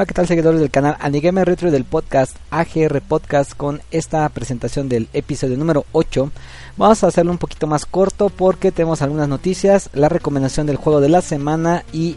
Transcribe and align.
Hola, 0.00 0.06
¿qué 0.06 0.14
tal 0.14 0.26
seguidores 0.26 0.60
del 0.60 0.70
canal 0.70 0.96
Anigame 0.98 1.44
Retro 1.44 1.68
y 1.68 1.72
del 1.72 1.84
podcast 1.84 2.34
AGR 2.50 3.02
Podcast 3.02 3.52
con 3.54 3.82
esta 3.90 4.26
presentación 4.30 4.88
del 4.88 5.10
episodio 5.12 5.58
número 5.58 5.84
8? 5.92 6.30
Vamos 6.78 7.04
a 7.04 7.08
hacerlo 7.08 7.32
un 7.32 7.36
poquito 7.36 7.66
más 7.66 7.84
corto 7.84 8.30
porque 8.30 8.72
tenemos 8.72 9.02
algunas 9.02 9.28
noticias, 9.28 9.90
la 9.92 10.08
recomendación 10.08 10.66
del 10.66 10.76
juego 10.76 11.02
de 11.02 11.10
la 11.10 11.20
semana 11.20 11.84
y 11.92 12.16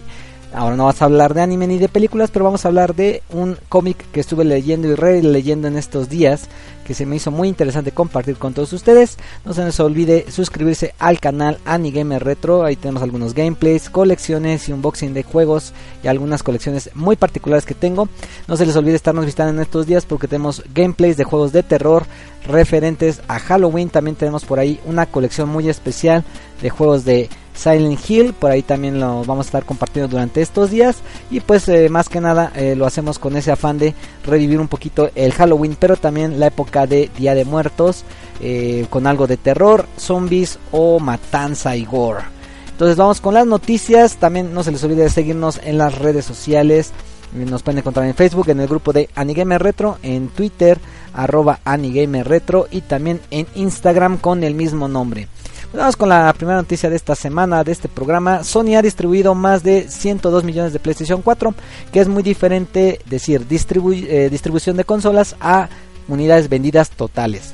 ahora 0.53 0.75
no 0.75 0.85
vas 0.85 1.02
a 1.02 1.05
hablar 1.05 1.33
de 1.33 1.41
anime 1.41 1.67
ni 1.67 1.78
de 1.78 1.89
películas, 1.89 2.31
pero 2.31 2.45
vamos 2.45 2.64
a 2.64 2.67
hablar 2.67 2.95
de 2.95 3.23
un 3.31 3.58
cómic 3.69 3.97
que 4.11 4.19
estuve 4.19 4.45
leyendo 4.45 4.88
y 4.88 4.95
releyendo 4.95 5.67
en 5.67 5.78
estos 5.78 6.09
días 6.09 6.47
que 6.83 6.94
se 6.94 7.05
me 7.05 7.16
hizo 7.16 7.31
muy 7.31 7.47
interesante 7.47 7.91
compartir 7.91 8.36
con 8.38 8.53
todos 8.53 8.73
ustedes. 8.73 9.17
No 9.45 9.53
se 9.53 9.63
les 9.63 9.80
olvide 9.80 10.25
suscribirse 10.30 10.94
al 11.00 11.19
canal 11.19 11.58
Anigamer 11.66 12.23
Retro. 12.23 12.63
Ahí 12.63 12.75
tenemos 12.75 13.02
algunos 13.02 13.33
gameplays, 13.33 13.89
colecciones 13.89 14.67
y 14.67 14.73
unboxing 14.73 15.13
de 15.13 15.23
juegos 15.23 15.73
y 16.03 16.08
algunas 16.08 16.44
colecciones 16.44 16.89
muy 16.94 17.16
particulares 17.16 17.66
que 17.66 17.73
tengo. 17.73 18.09
No 18.47 18.58
se 18.58 18.66
les 18.66 18.75
olvide 18.75 18.95
estarnos 18.95 19.25
visitando 19.25 19.53
en 19.53 19.61
estos 19.61 19.88
días 19.88 20.06
porque 20.06 20.28
tenemos 20.28 20.63
gameplays 20.73 21.17
de 21.17 21.23
juegos 21.23 21.52
de 21.52 21.63
terror 21.63 22.06
referentes 22.45 23.22
a 23.28 23.39
Halloween. 23.39 23.89
También 23.89 24.16
tenemos 24.16 24.45
por 24.45 24.59
ahí 24.59 24.80
una 24.85 25.06
colección 25.06 25.50
muy 25.50 25.69
especial 25.69 26.23
de 26.61 26.69
juegos 26.69 27.06
de 27.06 27.30
Silent 27.56 28.00
Hill, 28.09 28.34
por 28.34 28.52
ahí 28.52 28.62
también 28.62 29.00
lo 29.00 29.23
vamos 29.23 29.46
a 29.46 29.50
estar 29.50 29.66
compartiendo 29.66 30.09
durante 30.09 30.42
estos 30.42 30.72
días 30.72 30.98
y 31.30 31.40
pues 31.40 31.68
eh, 31.70 31.90
más 31.90 32.09
que 32.09 32.20
nada 32.20 32.52
eh, 32.56 32.76
lo 32.76 32.86
hacemos 32.86 33.20
con 33.20 33.36
ese 33.36 33.52
afán 33.52 33.78
de 33.78 33.94
revivir 34.26 34.59
un 34.59 34.68
poquito 34.68 35.09
el 35.16 35.32
Halloween, 35.34 35.78
pero 35.80 35.96
también 35.96 36.40
la 36.40 36.48
época 36.48 36.88
de 36.88 37.09
Día 37.18 37.36
de 37.36 37.46
Muertos 37.46 38.04
eh, 38.42 38.88
con 38.90 39.08
algo 39.08 39.28
de 39.28 39.38
terror, 39.38 39.88
zombies 39.98 40.59
o 40.72 41.00
matanza 41.00 41.76
y 41.76 41.86
gore. 41.86 42.24
Entonces 42.72 42.98
vamos 42.98 43.22
con 43.22 43.36
las 43.36 43.46
noticias, 43.46 44.18
también 44.18 44.54
no 44.54 44.64
se 44.64 44.72
les 44.72 44.84
olvide 44.84 45.04
de 45.04 45.09
seguirnos 45.09 45.59
en 45.64 45.78
las 45.78 45.98
redes 46.00 46.26
sociales, 46.26 46.92
nos 47.34 47.64
pueden 47.64 47.80
encontrar 47.80 48.06
en 48.06 48.16
Facebook 48.16 48.50
en 48.50 48.59
el 48.59 48.68
grupo 48.68 48.94
de 48.94 49.09
Anigame 49.16 49.58
Retro, 49.58 49.98
en 50.04 50.28
Twitter 50.30 50.80
arroba 51.14 51.59
Anigame 51.64 52.24
Retro 52.24 52.68
y 52.72 52.81
también 52.81 53.22
en 53.31 53.48
Instagram 53.56 54.18
con 54.18 54.44
el 54.44 54.56
mismo 54.56 54.88
nombre. 54.88 55.28
Vamos 55.75 55.97
con 55.97 56.09
la 56.09 56.31
primera 56.33 56.59
noticia 56.59 56.88
de 56.88 56.95
esta 56.95 57.16
semana 57.16 57.63
de 57.63 57.71
este 57.71 57.88
programa. 57.88 58.43
Sony 58.43 58.75
ha 58.77 58.83
distribuido 58.83 59.33
más 59.33 59.63
de 59.63 59.89
102 59.89 60.43
millones 60.43 60.71
de 60.71 60.77
PlayStation 60.77 61.23
4, 61.23 61.55
que 61.91 61.99
es 61.99 62.07
muy 62.07 62.21
diferente 62.21 62.99
decir 63.07 63.47
eh, 63.49 64.27
distribución 64.29 64.77
de 64.77 64.83
consolas 64.83 65.35
a 65.41 65.69
unidades 66.07 66.47
vendidas 66.47 66.91
totales. 66.91 67.53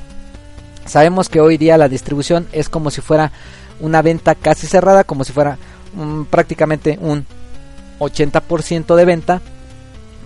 Sabemos 0.84 1.30
que 1.30 1.40
hoy 1.40 1.56
día 1.56 1.78
la 1.78 1.88
distribución 1.88 2.46
es 2.52 2.68
como 2.68 2.90
si 2.90 3.00
fuera 3.00 3.32
una 3.80 4.02
venta 4.02 4.34
casi 4.34 4.66
cerrada, 4.66 5.04
como 5.04 5.24
si 5.24 5.32
fuera 5.32 5.56
prácticamente 6.28 6.98
un 7.00 7.24
80% 8.00 8.96
de 8.96 9.04
venta 9.06 9.40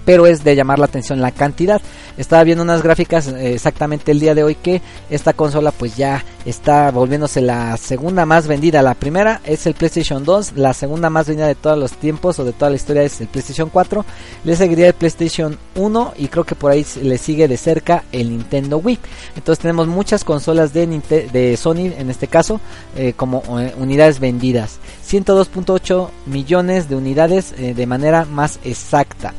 pero 0.04 0.26
es 0.26 0.44
de 0.44 0.56
llamar 0.56 0.78
la 0.78 0.86
atención 0.86 1.20
la 1.20 1.32
cantidad. 1.32 1.80
Estaba 2.16 2.44
viendo 2.44 2.62
unas 2.62 2.82
gráficas 2.82 3.28
eh, 3.28 3.54
exactamente 3.54 4.12
el 4.12 4.20
día 4.20 4.34
de 4.34 4.44
hoy 4.44 4.54
que 4.54 4.82
esta 5.10 5.32
consola 5.32 5.72
pues 5.72 5.96
ya 5.96 6.24
está 6.44 6.90
volviéndose 6.90 7.40
la 7.40 7.76
segunda 7.76 8.26
más 8.26 8.46
vendida. 8.46 8.82
La 8.82 8.94
primera 8.94 9.40
es 9.44 9.66
el 9.66 9.74
PlayStation 9.74 10.24
2, 10.24 10.52
la 10.56 10.74
segunda 10.74 11.10
más 11.10 11.26
vendida 11.26 11.46
de 11.46 11.54
todos 11.54 11.78
los 11.78 11.92
tiempos 11.92 12.38
o 12.38 12.44
de 12.44 12.52
toda 12.52 12.70
la 12.70 12.76
historia 12.76 13.02
es 13.02 13.20
el 13.20 13.28
PlayStation 13.28 13.70
4. 13.70 14.04
Le 14.44 14.56
seguiría 14.56 14.88
el 14.88 14.94
PlayStation 14.94 15.58
1 15.74 16.14
y 16.18 16.28
creo 16.28 16.44
que 16.44 16.54
por 16.54 16.70
ahí 16.70 16.86
le 17.02 17.18
sigue 17.18 17.48
de 17.48 17.56
cerca 17.56 18.04
el 18.12 18.30
Nintendo 18.30 18.78
Wii. 18.78 18.98
Entonces 19.36 19.62
tenemos 19.62 19.88
muchas 19.88 20.24
consolas 20.24 20.72
de, 20.72 21.56
Sony 21.56 21.92
en 21.98 22.10
este 22.10 22.28
caso 22.28 22.60
eh, 22.96 23.14
como 23.16 23.42
eh, 23.60 23.74
unidades 23.78 24.20
vendidas. 24.20 24.78
102.8 25.08 26.08
millones 26.26 26.88
de 26.88 26.96
unidades 26.96 27.54
de 27.56 27.86
manera 27.86 28.24
más 28.24 28.58
exacta. 28.64 29.34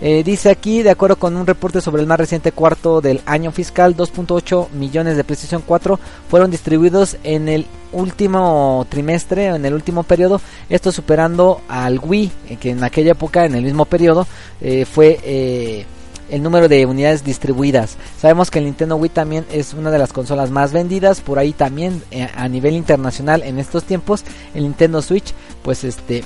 Eh, 0.00 0.22
dice 0.22 0.50
aquí, 0.50 0.82
de 0.82 0.90
acuerdo 0.90 1.16
con 1.16 1.36
un 1.36 1.46
reporte 1.46 1.80
sobre 1.80 2.02
el 2.02 2.06
más 2.06 2.18
reciente 2.18 2.52
cuarto 2.52 3.00
del 3.00 3.20
año 3.26 3.50
fiscal, 3.50 3.96
2.8 3.96 4.70
millones 4.70 5.16
de 5.16 5.24
PlayStation 5.24 5.62
4 5.66 5.98
fueron 6.28 6.52
distribuidos 6.52 7.16
en 7.24 7.48
el 7.48 7.66
último 7.90 8.86
trimestre, 8.88 9.46
en 9.46 9.64
el 9.64 9.74
último 9.74 10.04
periodo, 10.04 10.40
esto 10.68 10.92
superando 10.92 11.62
al 11.68 11.98
Wii, 11.98 12.30
eh, 12.48 12.56
que 12.56 12.70
en 12.70 12.84
aquella 12.84 13.12
época, 13.12 13.44
en 13.44 13.56
el 13.56 13.64
mismo 13.64 13.86
periodo, 13.86 14.28
eh, 14.60 14.84
fue 14.84 15.86
el 16.30 16.42
número 16.42 16.68
de 16.68 16.86
unidades 16.86 17.24
distribuidas. 17.24 17.96
Sabemos 18.20 18.50
que 18.52 18.60
el 18.60 18.66
Nintendo 18.66 18.96
Wii 18.96 19.10
también 19.10 19.46
es 19.50 19.74
una 19.74 19.90
de 19.90 19.98
las 19.98 20.12
consolas 20.12 20.50
más 20.50 20.72
vendidas, 20.72 21.22
por 21.22 21.40
ahí 21.40 21.52
también 21.52 22.02
a 22.36 22.46
nivel 22.48 22.74
internacional 22.74 23.42
en 23.42 23.58
estos 23.58 23.82
tiempos, 23.82 24.22
el 24.54 24.62
Nintendo 24.62 25.02
Switch, 25.02 25.32
pues 25.62 25.82
este 25.84 26.22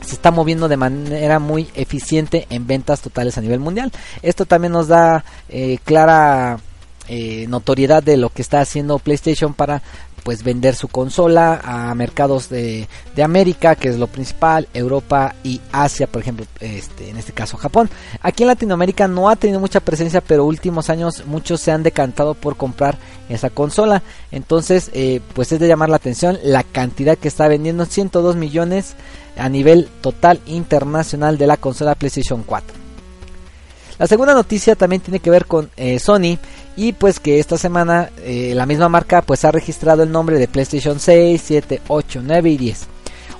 se 0.00 0.14
está 0.14 0.30
moviendo 0.30 0.68
de 0.68 0.76
manera 0.76 1.38
muy 1.38 1.68
eficiente 1.74 2.46
en 2.50 2.66
ventas 2.66 3.00
totales 3.00 3.36
a 3.38 3.40
nivel 3.40 3.60
mundial. 3.60 3.92
Esto 4.22 4.46
también 4.46 4.72
nos 4.72 4.88
da 4.88 5.24
eh, 5.48 5.78
clara 5.84 6.58
eh, 7.08 7.46
notoriedad 7.48 8.02
de 8.02 8.16
lo 8.16 8.30
que 8.30 8.42
está 8.42 8.60
haciendo 8.60 8.98
PlayStation 8.98 9.54
para 9.54 9.82
pues 10.22 10.42
vender 10.42 10.74
su 10.74 10.88
consola 10.88 11.60
a 11.64 11.94
mercados 11.94 12.48
de, 12.48 12.86
de, 13.14 13.22
América, 13.22 13.74
que 13.74 13.88
es 13.88 13.98
lo 13.98 14.06
principal, 14.06 14.68
Europa 14.74 15.34
y 15.42 15.60
Asia, 15.72 16.06
por 16.06 16.22
ejemplo, 16.22 16.46
este, 16.60 17.10
en 17.10 17.16
este 17.16 17.32
caso 17.32 17.56
Japón. 17.56 17.90
Aquí 18.20 18.42
en 18.42 18.48
Latinoamérica 18.48 19.08
no 19.08 19.28
ha 19.28 19.36
tenido 19.36 19.60
mucha 19.60 19.80
presencia, 19.80 20.20
pero 20.20 20.44
últimos 20.44 20.90
años 20.90 21.24
muchos 21.26 21.60
se 21.60 21.72
han 21.72 21.82
decantado 21.82 22.34
por 22.34 22.56
comprar 22.56 22.98
esa 23.28 23.50
consola. 23.50 24.02
Entonces, 24.30 24.90
eh, 24.92 25.20
pues 25.34 25.52
es 25.52 25.60
de 25.60 25.68
llamar 25.68 25.88
la 25.88 25.96
atención 25.96 26.38
la 26.42 26.62
cantidad 26.62 27.18
que 27.18 27.28
está 27.28 27.48
vendiendo, 27.48 27.86
102 27.86 28.36
millones 28.36 28.94
a 29.36 29.48
nivel 29.48 29.88
total 30.00 30.40
internacional 30.46 31.38
de 31.38 31.46
la 31.46 31.56
consola 31.56 31.94
PlayStation 31.94 32.42
4. 32.42 32.80
La 33.98 34.06
segunda 34.06 34.32
noticia 34.32 34.76
también 34.76 35.02
tiene 35.02 35.20
que 35.20 35.30
ver 35.30 35.44
con 35.44 35.70
eh, 35.76 35.98
Sony 35.98 36.38
y 36.74 36.92
pues 36.94 37.20
que 37.20 37.38
esta 37.38 37.58
semana 37.58 38.10
eh, 38.22 38.52
la 38.54 38.64
misma 38.64 38.88
marca 38.88 39.20
pues 39.20 39.44
ha 39.44 39.50
registrado 39.50 40.02
el 40.02 40.10
nombre 40.10 40.38
de 40.38 40.48
PlayStation 40.48 40.98
6, 40.98 41.42
7, 41.44 41.82
8, 41.86 42.20
9 42.24 42.50
y 42.50 42.56
10. 42.56 42.86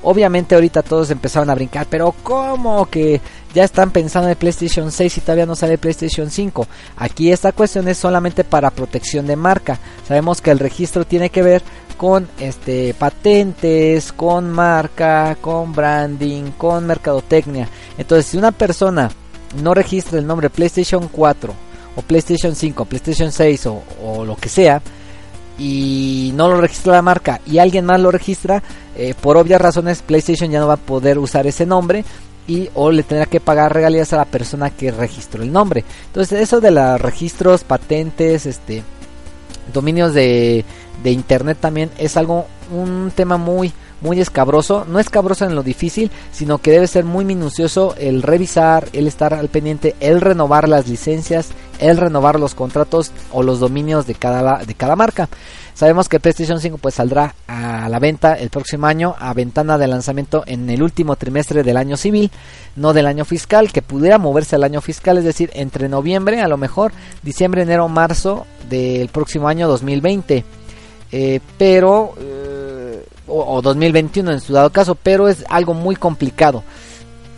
Obviamente 0.03 0.55
ahorita 0.55 0.83
todos 0.83 1.11
empezaron 1.11 1.51
a 1.51 1.55
brincar, 1.55 1.87
pero 1.89 2.15
¿cómo 2.23 2.87
que 2.91 3.21
ya 3.55 3.65
están 3.65 3.91
pensando 3.91 4.31
en 4.31 4.37
PlayStation 4.37 4.91
6 4.91 5.19
y 5.19 5.21
todavía 5.21 5.45
no 5.45 5.55
sale 5.55 5.77
PlayStation 5.77 6.31
5? 6.31 6.67
Aquí 6.97 7.31
esta 7.31 7.53
cuestión 7.53 7.87
es 7.89 7.99
solamente 7.99 8.45
para 8.45 8.71
protección 8.71 9.27
de 9.27 9.37
marca. 9.37 9.79
Sabemos 10.07 10.41
que 10.41 10.51
el 10.51 10.59
registro 10.59 11.05
tiene 11.05 11.29
que 11.29 11.43
ver 11.43 11.63
con 12.01 12.27
este 12.39 12.95
patentes, 12.95 14.11
con 14.11 14.49
marca, 14.49 15.37
con 15.39 15.75
branding, 15.75 16.53
con 16.53 16.87
mercadotecnia. 16.87 17.69
Entonces, 17.99 18.25
si 18.25 18.39
una 18.39 18.53
persona 18.53 19.11
no 19.63 19.75
registra 19.75 20.19
el 20.19 20.27
nombre 20.27 20.49
PlayStation 20.49 21.09
4 21.09 21.53
o 21.97 22.01
PlayStation 22.01 22.57
5, 22.57 22.87
PlayStation 22.87 23.31
6 23.31 23.67
o, 23.67 24.25
lo 24.25 24.35
que 24.37 24.49
sea, 24.49 24.81
y 25.59 26.33
no 26.37 26.49
lo 26.49 26.59
registra 26.59 26.95
la 26.95 27.03
marca 27.03 27.43
y 27.45 27.59
alguien 27.59 27.85
más 27.85 28.01
lo 28.01 28.11
registra, 28.11 28.63
eh, 28.97 29.13
por 29.21 29.37
obvias 29.37 29.61
razones 29.61 30.01
PlayStation 30.01 30.51
ya 30.51 30.61
no 30.61 30.69
va 30.69 30.75
a 30.75 30.79
poder 30.79 31.19
usar 31.19 31.47
ese 31.47 31.67
nombre 31.67 32.07
y 32.49 32.71
o 32.73 32.91
le 32.91 33.03
tendrá 33.03 33.27
que 33.27 33.41
pagar 33.41 33.75
regalías 33.75 34.15
a 34.15 34.17
la 34.17 34.25
persona 34.25 34.71
que 34.71 34.91
registró 34.91 35.43
el 35.43 35.53
nombre. 35.53 35.85
Entonces 36.07 36.41
eso 36.41 36.63
de 36.63 36.71
los 36.71 36.99
registros, 36.99 37.63
patentes, 37.63 38.47
este 38.47 38.85
dominios 39.73 40.15
de, 40.15 40.65
de 41.03 41.11
internet 41.11 41.59
también 41.61 41.91
es 41.99 42.17
algo 42.17 42.47
un 42.71 43.13
tema 43.15 43.37
muy 43.37 43.73
muy 44.01 44.21
escabroso, 44.21 44.87
no 44.89 44.99
escabroso 44.99 45.45
en 45.45 45.55
lo 45.55 45.63
difícil, 45.63 46.11
sino 46.33 46.59
que 46.59 46.71
debe 46.71 46.87
ser 46.87 47.05
muy 47.05 47.25
minucioso 47.25 47.95
el 47.99 48.23
revisar, 48.23 48.89
el 48.93 49.07
estar 49.07 49.35
al 49.35 49.49
pendiente, 49.49 49.95
el 50.01 50.21
renovar 50.21 50.69
las 50.69 50.89
licencias, 50.89 51.51
el 51.79 51.97
renovar 51.97 52.41
los 52.41 52.55
contratos 52.55 53.13
o 53.31 53.43
los 53.43 53.61
dominios 53.61 54.07
de 54.07 54.15
cada, 54.15 54.65
de 54.65 54.75
cada 54.75 54.97
marca. 54.97 55.29
Sabemos 55.81 56.11
que 56.11 56.21
PlayStation 56.21 56.61
5 56.61 56.77
pues 56.77 56.97
saldrá 56.97 57.35
a 57.47 57.89
la 57.89 57.99
venta 57.99 58.35
el 58.35 58.51
próximo 58.51 58.87
año 58.87 59.15
a 59.19 59.33
ventana 59.33 59.79
de 59.79 59.89
lanzamiento 59.89 60.45
en 60.45 60.69
el 60.69 60.83
último 60.83 61.17
trimestre 61.17 61.63
del 61.63 61.79
año 61.79 61.97
civil, 61.97 62.31
no 62.77 62.93
del 62.93 63.07
año 63.07 63.25
fiscal, 63.25 63.73
que 63.73 63.81
pudiera 63.81 64.19
moverse 64.19 64.57
al 64.57 64.65
año 64.65 64.83
fiscal, 64.83 65.17
es 65.17 65.25
decir, 65.25 65.49
entre 65.55 65.89
noviembre, 65.89 66.43
a 66.43 66.49
lo 66.49 66.59
mejor 66.59 66.93
diciembre, 67.23 67.63
enero, 67.63 67.89
marzo 67.89 68.47
del 68.69 69.09
próximo 69.09 69.49
año 69.49 69.69
2020. 69.69 70.45
Eh, 71.13 71.41
pero 71.57 72.13
eh, 72.21 73.03
o, 73.27 73.57
o 73.57 73.63
2021 73.63 74.33
en 74.33 74.41
su 74.43 74.53
dado 74.53 74.69
caso, 74.69 74.95
pero 74.97 75.31
es 75.31 75.47
algo 75.49 75.73
muy 75.73 75.97
complicado 75.97 76.63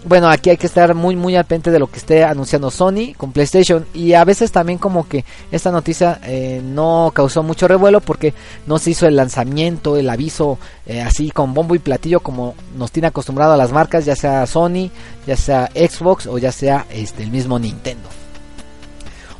bueno, 0.04 0.28
aquí 0.28 0.50
hay 0.50 0.56
que 0.56 0.66
estar 0.66 0.94
muy 0.94 1.16
muy 1.16 1.36
al 1.36 1.46
de 1.46 1.78
lo 1.78 1.86
que 1.86 1.98
esté 1.98 2.24
anunciando 2.24 2.70
Sony 2.70 3.14
con 3.16 3.32
PlayStation 3.32 3.86
y 3.94 4.14
a 4.14 4.24
veces 4.24 4.50
también 4.50 4.78
como 4.78 5.06
que 5.06 5.24
esta 5.50 5.70
noticia 5.70 6.18
eh, 6.24 6.60
no 6.64 7.12
causó 7.14 7.42
mucho 7.42 7.68
revuelo 7.68 8.00
porque 8.00 8.32
no 8.66 8.78
se 8.78 8.90
hizo 8.90 9.06
el 9.06 9.16
lanzamiento, 9.16 9.96
el 9.96 10.08
aviso 10.08 10.58
eh, 10.86 11.02
así 11.02 11.30
con 11.30 11.54
bombo 11.54 11.74
y 11.74 11.78
platillo 11.78 12.20
como 12.20 12.54
nos 12.76 12.90
tiene 12.90 13.08
acostumbrado 13.08 13.52
a 13.52 13.56
las 13.56 13.70
marcas, 13.70 14.04
ya 14.04 14.16
sea 14.16 14.46
Sony, 14.46 14.90
ya 15.26 15.36
sea 15.36 15.70
Xbox 15.74 16.26
o 16.26 16.38
ya 16.38 16.52
sea 16.52 16.86
este 16.90 17.22
el 17.22 17.30
mismo 17.30 17.58
Nintendo. 17.58 18.08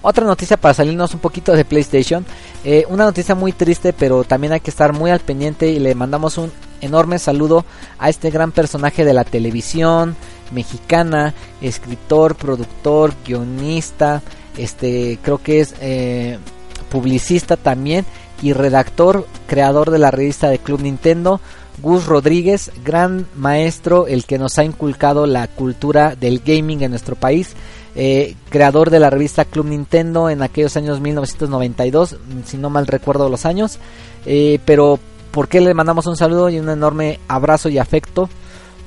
Otra 0.03 0.27
noticia 0.27 0.57
para 0.57 0.75
salirnos 0.75 1.15
un 1.15 1.21
poquito 1.21 1.53
de 1.53 1.65
PlayStation, 1.65 2.27
eh, 2.65 2.85
una 2.89 3.05
noticia 3.05 3.35
muy 3.35 3.53
triste 3.53 3.93
pero 3.93 4.25
también 4.25 4.53
hay 4.53 4.61
que 4.61 4.71
estar 4.71 4.93
muy 4.93 5.11
al 5.11 5.21
pendiente 5.21 5.69
y 5.69 5.79
le 5.79 5.95
mandamos 5.95 6.39
un 6.39 6.53
enorme 6.83 7.19
saludo 7.19 7.65
a 7.99 8.11
este 8.11 8.31
gran 8.31 8.53
personaje 8.53 9.05
de 9.05 9.15
la 9.15 9.25
televisión, 9.25 10.17
mexicana, 10.53 11.35
escritor, 11.61 12.35
productor, 12.37 13.15
guionista, 13.25 14.23
este 14.57 15.19
creo 15.23 15.39
que 15.39 15.61
es 15.61 15.75
eh, 15.81 16.39
publicista 16.91 17.57
también 17.57 18.05
y 18.43 18.53
redactor, 18.53 19.27
creador 19.47 19.91
de 19.91 19.99
la 19.99 20.11
revista 20.11 20.49
de 20.51 20.59
Club 20.59 20.83
Nintendo, 20.83 21.41
Gus 21.81 22.07
Rodríguez, 22.07 22.71
gran 22.85 23.27
maestro, 23.37 24.07
el 24.07 24.25
que 24.25 24.39
nos 24.39 24.59
ha 24.59 24.65
inculcado 24.65 25.27
la 25.27 25.47
cultura 25.47 26.17
del 26.17 26.41
gaming 26.41 26.83
en 26.83 26.91
nuestro 26.91 27.17
país. 27.17 27.55
Eh, 27.95 28.37
creador 28.49 28.89
de 28.91 29.01
la 29.01 29.11
revista 29.11 29.45
Club 29.45 29.67
Nintendo 29.67 30.31
en 30.31 30.43
aquellos 30.43 30.77
años 30.77 31.01
1992, 31.01 32.17
si 32.45 32.57
no 32.57 32.71
mal 32.71 32.87
recuerdo 32.87 33.29
los 33.29 33.47
años. 33.47 33.79
Eh, 34.27 34.59
pero, 34.65 34.99
¿por 35.31 35.49
qué 35.49 35.61
le 35.61 35.75
mandamos 35.75 36.07
un 36.07 36.17
saludo 36.17 36.51
y 36.51 36.59
un 36.59 36.69
enorme 36.69 37.21
abrazo 37.29 37.69
y 37.69 37.79
afecto? 37.79 38.29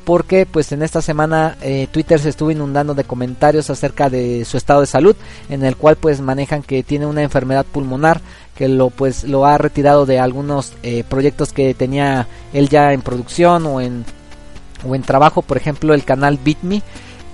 Porque 0.05 0.45
pues 0.45 0.71
en 0.71 0.83
esta 0.83 1.01
semana 1.01 1.57
eh, 1.61 1.87
Twitter 1.91 2.19
se 2.19 2.29
estuvo 2.29 2.51
inundando 2.51 2.93
de 2.93 3.03
comentarios 3.03 3.69
acerca 3.69 4.09
de 4.09 4.45
su 4.45 4.55
estado 4.57 4.81
de 4.81 4.87
salud 4.87 5.15
en 5.49 5.65
el 5.65 5.75
cual 5.75 5.95
pues 5.95 6.21
manejan 6.21 6.61
que 6.63 6.83
tiene 6.83 7.05
una 7.05 7.23
enfermedad 7.23 7.65
pulmonar 7.65 8.21
que 8.55 8.69
lo 8.69 8.91
pues 8.91 9.23
lo 9.23 9.45
ha 9.45 9.57
retirado 9.57 10.05
de 10.05 10.19
algunos 10.19 10.73
eh, 10.83 11.03
proyectos 11.09 11.51
que 11.51 11.73
tenía 11.73 12.27
él 12.53 12.69
ya 12.69 12.93
en 12.93 13.01
producción 13.01 13.65
o 13.65 13.81
en 13.81 14.05
o 14.87 14.95
en 14.95 15.01
trabajo 15.01 15.41
por 15.41 15.57
ejemplo 15.57 15.93
el 15.93 16.05
canal 16.05 16.37
BitMe 16.41 16.83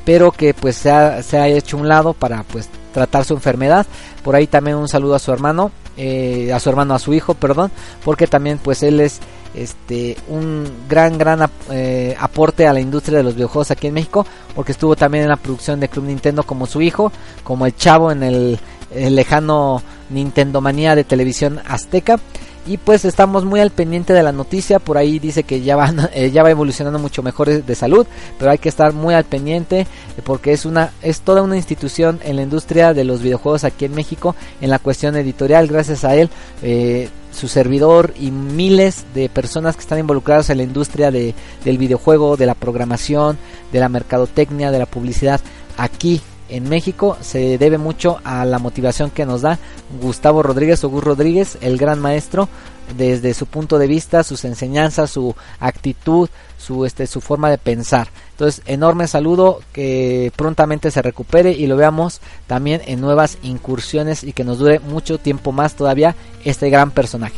pero 0.05 0.31
que 0.31 0.53
pues 0.53 0.77
se 0.77 0.89
ha, 0.89 1.21
se 1.21 1.37
ha 1.37 1.47
hecho 1.47 1.77
un 1.77 1.87
lado 1.87 2.13
para 2.13 2.43
pues 2.43 2.69
tratar 2.91 3.23
su 3.23 3.33
enfermedad. 3.33 3.85
Por 4.23 4.35
ahí 4.35 4.47
también 4.47 4.77
un 4.77 4.87
saludo 4.87 5.15
a 5.15 5.19
su 5.19 5.31
hermano 5.31 5.71
eh, 5.97 6.51
a 6.53 6.59
su 6.59 6.69
hermano 6.69 6.93
a 6.93 6.99
su 6.99 7.13
hijo 7.13 7.33
perdón 7.33 7.69
porque 8.05 8.25
también 8.25 8.57
pues 8.57 8.81
él 8.81 9.01
es 9.01 9.19
este 9.53 10.17
un 10.29 10.65
gran 10.87 11.17
gran 11.17 11.49
eh, 11.69 12.15
aporte 12.19 12.67
a 12.67 12.73
la 12.73 12.79
industria 12.79 13.17
de 13.17 13.23
los 13.23 13.35
videojuegos 13.35 13.71
aquí 13.71 13.87
en 13.87 13.93
México 13.93 14.25
porque 14.55 14.71
estuvo 14.71 14.95
también 14.95 15.23
en 15.23 15.29
la 15.29 15.35
producción 15.35 15.79
de 15.79 15.89
Club 15.89 16.05
Nintendo 16.05 16.43
como 16.43 16.65
su 16.65 16.81
hijo 16.81 17.11
como 17.43 17.65
el 17.65 17.75
chavo 17.75 18.11
en 18.11 18.23
el, 18.23 18.59
lejano 18.93 19.81
Nintendo 20.09 20.61
manía 20.61 20.95
de 20.95 21.03
televisión 21.03 21.61
azteca 21.67 22.19
y 22.65 22.77
pues 22.77 23.05
estamos 23.05 23.45
muy 23.45 23.59
al 23.59 23.71
pendiente 23.71 24.13
de 24.13 24.23
la 24.23 24.31
noticia. 24.31 24.79
Por 24.79 24.97
ahí 24.97 25.19
dice 25.19 25.43
que 25.43 25.61
ya 25.61 25.75
va 25.75 25.91
eh, 26.13 26.31
ya 26.31 26.43
va 26.43 26.51
evolucionando 26.51 26.99
mucho 26.99 27.23
mejor 27.23 27.49
de 27.63 27.75
salud 27.75 28.05
pero 28.37 28.51
hay 28.51 28.57
que 28.57 28.69
estar 28.69 28.93
muy 28.93 29.13
al 29.13 29.25
pendiente 29.25 29.87
porque 30.23 30.53
es 30.53 30.65
una 30.65 30.91
es 31.01 31.21
toda 31.21 31.41
una 31.41 31.57
institución 31.57 32.19
en 32.23 32.35
la 32.35 32.43
industria 32.43 32.93
de 32.93 33.03
los 33.03 33.21
videojuegos 33.21 33.63
aquí 33.63 33.85
en 33.85 33.95
México 33.95 34.35
en 34.61 34.69
la 34.69 34.79
cuestión 34.79 35.15
editorial. 35.15 35.67
Gracias 35.67 36.03
a 36.03 36.15
él 36.15 36.29
eh, 36.61 37.09
su 37.31 37.47
servidor 37.47 38.13
y 38.19 38.31
miles 38.31 39.05
de 39.13 39.29
personas 39.29 39.75
que 39.75 39.81
están 39.81 39.99
involucradas 39.99 40.49
en 40.49 40.57
la 40.57 40.63
industria 40.63 41.11
de, 41.11 41.33
del 41.63 41.77
videojuego, 41.77 42.35
de 42.35 42.45
la 42.45 42.55
programación, 42.55 43.37
de 43.71 43.79
la 43.79 43.89
mercadotecnia, 43.89 44.69
de 44.69 44.79
la 44.79 44.85
publicidad 44.85 45.39
aquí 45.77 46.21
en 46.51 46.69
México 46.69 47.17
se 47.21 47.57
debe 47.57 47.77
mucho 47.77 48.19
a 48.23 48.45
la 48.45 48.59
motivación 48.59 49.09
que 49.09 49.25
nos 49.25 49.41
da 49.41 49.57
Gustavo 50.01 50.43
Rodríguez 50.43 50.83
o 50.83 50.89
Gus 50.89 51.03
Rodríguez, 51.03 51.57
el 51.61 51.77
gran 51.77 51.99
maestro, 51.99 52.49
desde 52.97 53.33
su 53.33 53.45
punto 53.45 53.79
de 53.79 53.87
vista, 53.87 54.23
sus 54.23 54.43
enseñanzas, 54.45 55.09
su 55.11 55.33
actitud, 55.59 56.29
su, 56.57 56.85
este, 56.85 57.07
su 57.07 57.21
forma 57.21 57.49
de 57.49 57.57
pensar. 57.57 58.09
Entonces, 58.31 58.61
enorme 58.65 59.07
saludo, 59.07 59.61
que 59.71 60.31
prontamente 60.35 60.91
se 60.91 61.01
recupere 61.01 61.51
y 61.53 61.67
lo 61.67 61.77
veamos 61.77 62.21
también 62.47 62.81
en 62.85 62.99
nuevas 62.99 63.37
incursiones 63.43 64.23
y 64.23 64.33
que 64.33 64.43
nos 64.43 64.59
dure 64.59 64.79
mucho 64.79 65.17
tiempo 65.17 65.51
más 65.51 65.75
todavía 65.75 66.15
este 66.43 66.69
gran 66.69 66.91
personaje. 66.91 67.37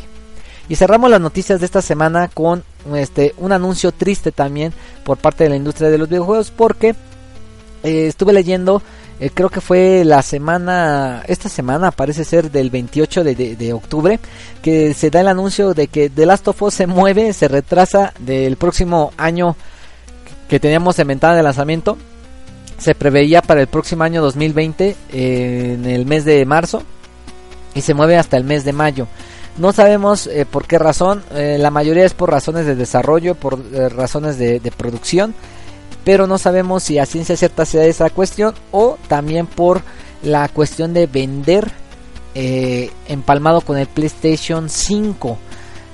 Y 0.69 0.75
cerramos 0.75 1.11
las 1.11 1.21
noticias 1.21 1.59
de 1.59 1.65
esta 1.65 1.81
semana 1.81 2.29
con 2.29 2.63
este 2.95 3.35
un 3.37 3.51
anuncio 3.51 3.91
triste 3.91 4.31
también 4.31 4.73
por 5.03 5.17
parte 5.17 5.43
de 5.43 5.49
la 5.49 5.55
industria 5.57 5.89
de 5.89 5.97
los 5.97 6.07
videojuegos 6.07 6.51
porque 6.51 6.95
eh, 7.83 8.07
estuve 8.07 8.31
leyendo 8.31 8.81
eh, 9.23 9.31
creo 9.33 9.47
que 9.47 9.61
fue 9.61 10.03
la 10.03 10.21
semana, 10.21 11.23
esta 11.29 11.47
semana 11.47 11.91
parece 11.91 12.25
ser 12.25 12.51
del 12.51 12.69
28 12.69 13.23
de, 13.23 13.71
octubre, 13.71 14.19
que 14.61 14.93
se 14.93 15.09
da 15.09 15.21
el 15.21 15.29
anuncio 15.29 15.73
de 15.73 15.87
que 15.87 16.09
The 16.09 16.25
Last 16.25 16.45
of 16.49 16.61
Us 16.61 16.73
se 16.73 16.87
mueve, 16.87 17.31
se 17.31 17.47
retrasa 17.47 18.13
del 18.19 18.57
próximo 18.57 19.13
año 19.15 19.55
que 20.49 20.59
teníamos 20.59 20.99
en 20.99 21.07
ventana 21.07 21.37
de 21.37 21.43
lanzamiento. 21.43 21.97
Se 22.77 22.95
preveía 22.95 23.41
para 23.41 23.61
el 23.61 23.67
próximo 23.67 24.03
año 24.03 24.21
2020 24.21 24.89
eh, 25.13 25.73
en 25.75 25.85
el 25.85 26.05
mes 26.05 26.25
de 26.25 26.43
marzo 26.45 26.83
y 27.73 27.79
se 27.79 27.93
mueve 27.93 28.17
hasta 28.17 28.35
el 28.35 28.43
mes 28.43 28.65
de 28.65 28.73
mayo. 28.73 29.07
No 29.57 29.71
sabemos 29.71 30.27
eh, 30.27 30.45
por 30.45 30.67
qué 30.67 30.77
razón, 30.77 31.23
la 31.31 31.71
mayoría 31.71 32.03
es 32.03 32.13
por 32.13 32.29
razones 32.29 32.65
de 32.65 32.75
desarrollo, 32.75 33.35
por 33.35 33.57
razones 33.71 34.37
de 34.37 34.73
producción 34.75 35.33
pero 36.03 36.27
no 36.27 36.37
sabemos 36.37 36.83
si 36.83 36.99
a 36.99 37.05
ciencia 37.05 37.37
cierta 37.37 37.65
sea 37.65 37.85
esa 37.85 38.09
cuestión 38.09 38.53
o 38.71 38.97
también 39.07 39.47
por 39.47 39.81
la 40.21 40.47
cuestión 40.49 40.93
de 40.93 41.07
vender 41.07 41.71
eh, 42.35 42.91
empalmado 43.07 43.61
con 43.61 43.77
el 43.77 43.87
PlayStation 43.87 44.69
5. 44.69 45.37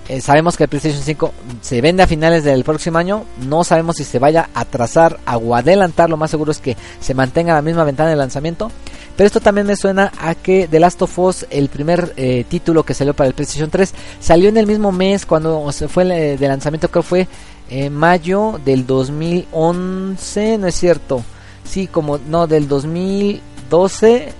Eh, 0.10 0.22
sabemos 0.22 0.58
que 0.58 0.64
el 0.64 0.70
PlayStation 0.70 1.04
5 1.04 1.34
se 1.62 1.82
vende 1.82 2.02
a 2.02 2.08
finales 2.08 2.44
del 2.44 2.64
próximo 2.64 2.98
año. 2.98 3.26
No 3.48 3.64
sabemos 3.64 3.98
si 3.98 4.04
se 4.04 4.18
vaya 4.18 4.50
a 4.56 4.62
atrasar 4.62 5.20
o 5.40 5.56
adelantar. 5.56 6.10
Lo 6.10 6.18
más 6.18 6.32
seguro 6.32 6.52
es 6.52 6.58
que 6.58 6.76
se 7.00 7.14
mantenga 7.14 7.54
la 7.54 7.62
misma 7.62 7.84
ventana 7.84 8.10
de 8.10 8.16
lanzamiento. 8.16 8.72
Pero 9.16 9.28
esto 9.28 9.40
también 9.40 9.68
me 9.68 9.76
suena 9.76 10.12
a 10.20 10.34
que 10.34 10.68
The 10.68 10.80
Last 10.80 11.04
of 11.04 11.20
Us, 11.20 11.46
el 11.52 11.70
primer 11.70 12.14
eh, 12.18 12.44
título 12.50 12.84
que 12.84 12.96
salió 12.96 13.14
para 13.14 13.28
el 13.28 13.36
PlayStation 13.36 13.70
3, 13.70 13.94
salió 14.20 14.50
en 14.50 14.58
el 14.58 14.66
mismo 14.66 14.92
mes 14.92 15.28
cuando 15.28 15.72
se 15.72 15.88
fue 15.88 16.06
de 16.06 16.48
lanzamiento, 16.48 16.90
creo 16.90 17.04
que 17.04 17.08
fue 17.10 17.28
en 17.70 17.94
mayo 17.94 18.60
del 18.66 18.88
2011, 18.88 20.58
no 20.58 20.68
es 20.68 20.76
cierto. 20.76 21.24
Sí, 21.66 21.86
como 21.86 22.18
no 22.18 22.48
del 22.48 22.68
2012, 22.68 24.34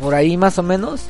por 0.00 0.14
ahí 0.14 0.36
más 0.36 0.58
o 0.58 0.62
menos. 0.62 1.06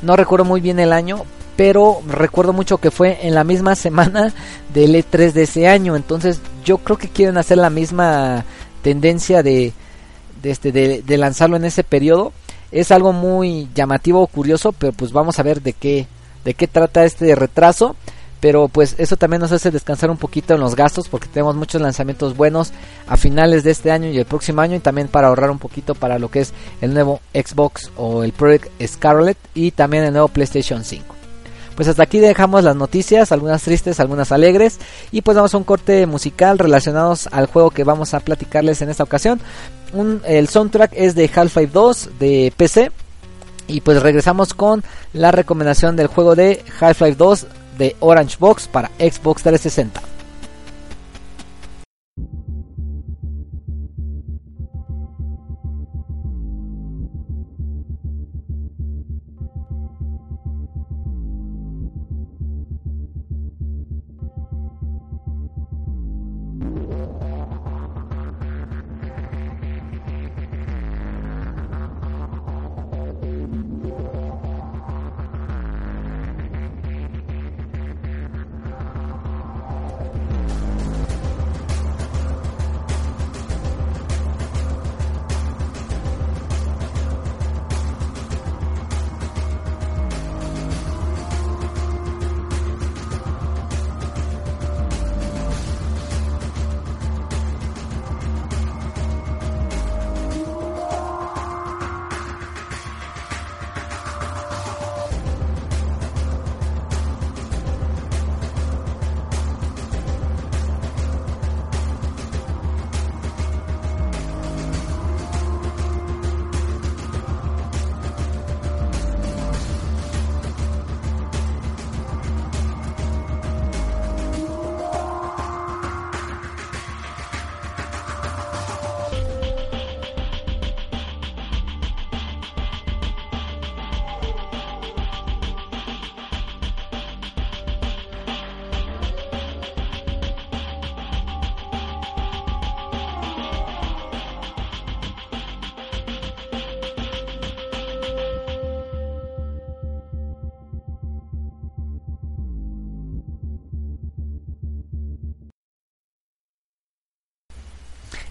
No 0.00 0.16
recuerdo 0.16 0.44
muy 0.44 0.60
bien 0.60 0.78
el 0.78 0.92
año, 0.92 1.24
pero 1.56 2.00
recuerdo 2.08 2.52
mucho 2.52 2.78
que 2.78 2.90
fue 2.90 3.26
en 3.26 3.34
la 3.34 3.44
misma 3.44 3.74
semana 3.74 4.32
del 4.72 4.94
E3 4.94 5.32
de 5.32 5.42
ese 5.42 5.68
año. 5.68 5.96
Entonces, 5.96 6.40
yo 6.64 6.78
creo 6.78 6.98
que 6.98 7.08
quieren 7.08 7.38
hacer 7.38 7.58
la 7.58 7.70
misma 7.70 8.44
tendencia 8.82 9.42
de 9.42 9.72
de, 10.42 10.50
este, 10.50 10.72
de, 10.72 11.16
lanzarlo 11.18 11.56
en 11.56 11.64
ese 11.64 11.84
periodo. 11.84 12.32
Es 12.70 12.90
algo 12.90 13.12
muy 13.12 13.68
llamativo 13.74 14.20
o 14.20 14.26
curioso, 14.26 14.72
pero 14.72 14.92
pues 14.92 15.12
vamos 15.12 15.38
a 15.38 15.42
ver 15.42 15.62
de 15.62 15.72
qué 15.72 16.06
de 16.44 16.54
qué 16.54 16.66
trata 16.66 17.04
este 17.04 17.36
retraso 17.36 17.94
pero 18.40 18.66
pues 18.66 18.96
eso 18.98 19.16
también 19.16 19.40
nos 19.40 19.52
hace 19.52 19.70
descansar 19.70 20.10
un 20.10 20.16
poquito 20.16 20.54
en 20.54 20.60
los 20.60 20.74
gastos 20.74 21.08
porque 21.08 21.28
tenemos 21.28 21.54
muchos 21.54 21.80
lanzamientos 21.80 22.36
buenos 22.36 22.72
a 23.06 23.16
finales 23.16 23.62
de 23.62 23.70
este 23.70 23.92
año 23.92 24.08
y 24.08 24.18
el 24.18 24.24
próximo 24.24 24.60
año 24.60 24.74
y 24.74 24.80
también 24.80 25.06
para 25.06 25.28
ahorrar 25.28 25.52
un 25.52 25.60
poquito 25.60 25.94
para 25.94 26.18
lo 26.18 26.28
que 26.28 26.40
es 26.40 26.52
el 26.80 26.92
nuevo 26.92 27.20
Xbox 27.32 27.92
o 27.96 28.24
el 28.24 28.32
Project 28.32 28.66
Scarlet 28.84 29.38
y 29.54 29.70
también 29.70 30.02
el 30.02 30.12
nuevo 30.12 30.26
PlayStation 30.26 30.82
5. 30.82 31.21
Pues 31.76 31.88
hasta 31.88 32.02
aquí 32.02 32.18
dejamos 32.18 32.64
las 32.64 32.76
noticias, 32.76 33.32
algunas 33.32 33.62
tristes, 33.62 34.00
algunas 34.00 34.32
alegres 34.32 34.78
y 35.10 35.22
pues 35.22 35.36
vamos 35.36 35.54
a 35.54 35.58
un 35.58 35.64
corte 35.64 36.06
musical 36.06 36.58
relacionados 36.58 37.28
al 37.32 37.46
juego 37.46 37.70
que 37.70 37.84
vamos 37.84 38.14
a 38.14 38.20
platicarles 38.20 38.82
en 38.82 38.90
esta 38.90 39.04
ocasión. 39.04 39.40
el 40.24 40.48
soundtrack 40.48 40.92
es 40.94 41.14
de 41.14 41.30
Half-Life 41.34 41.72
2 41.72 42.10
de 42.18 42.52
PC 42.56 42.92
y 43.68 43.80
pues 43.80 44.02
regresamos 44.02 44.54
con 44.54 44.82
la 45.12 45.30
recomendación 45.30 45.96
del 45.96 46.08
juego 46.08 46.34
de 46.34 46.62
Half-Life 46.80 47.16
2 47.16 47.46
de 47.78 47.96
Orange 48.00 48.36
Box 48.38 48.68
para 48.68 48.88
Xbox 48.98 49.42
360. 49.42 50.11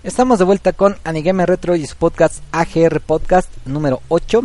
Estamos 0.03 0.39
de 0.39 0.45
vuelta 0.45 0.73
con 0.73 0.97
Anigame 1.03 1.45
Retro 1.45 1.75
y 1.75 1.85
su 1.85 1.95
podcast 1.95 2.41
AGR 2.51 3.01
Podcast 3.01 3.47
número 3.65 4.01
8. 4.07 4.41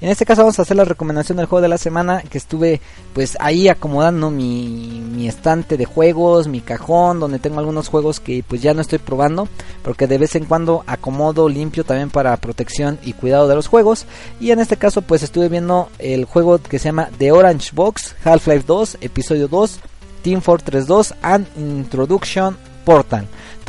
En 0.00 0.08
este 0.08 0.24
caso 0.24 0.42
vamos 0.42 0.60
a 0.60 0.62
hacer 0.62 0.76
la 0.76 0.84
recomendación 0.84 1.36
del 1.36 1.46
juego 1.46 1.62
de 1.62 1.68
la 1.68 1.78
semana 1.78 2.22
que 2.22 2.38
estuve 2.38 2.80
pues 3.12 3.36
ahí 3.40 3.66
acomodando 3.66 4.30
mi, 4.30 5.02
mi 5.12 5.26
estante 5.26 5.76
de 5.76 5.84
juegos, 5.84 6.46
mi 6.46 6.60
cajón 6.60 7.18
donde 7.18 7.40
tengo 7.40 7.58
algunos 7.58 7.88
juegos 7.88 8.20
que 8.20 8.44
pues 8.46 8.62
ya 8.62 8.72
no 8.72 8.82
estoy 8.82 9.00
probando 9.00 9.48
porque 9.82 10.06
de 10.06 10.16
vez 10.16 10.36
en 10.36 10.44
cuando 10.44 10.84
acomodo 10.86 11.48
limpio 11.48 11.82
también 11.82 12.10
para 12.10 12.36
protección 12.36 12.96
y 13.02 13.12
cuidado 13.12 13.48
de 13.48 13.56
los 13.56 13.66
juegos 13.66 14.06
y 14.38 14.52
en 14.52 14.60
este 14.60 14.76
caso 14.76 15.02
pues 15.02 15.24
estuve 15.24 15.48
viendo 15.48 15.88
el 15.98 16.24
juego 16.24 16.58
que 16.62 16.78
se 16.78 16.84
llama 16.84 17.08
The 17.18 17.32
Orange 17.32 17.70
Box 17.74 18.14
Half-Life 18.22 18.64
2 18.64 18.98
episodio 19.00 19.48
2 19.48 19.80
Team 20.22 20.40
Fortress 20.40 20.86
2 20.86 21.14
and 21.22 21.48
Introduction 21.56 22.56
Portal. 22.84 23.26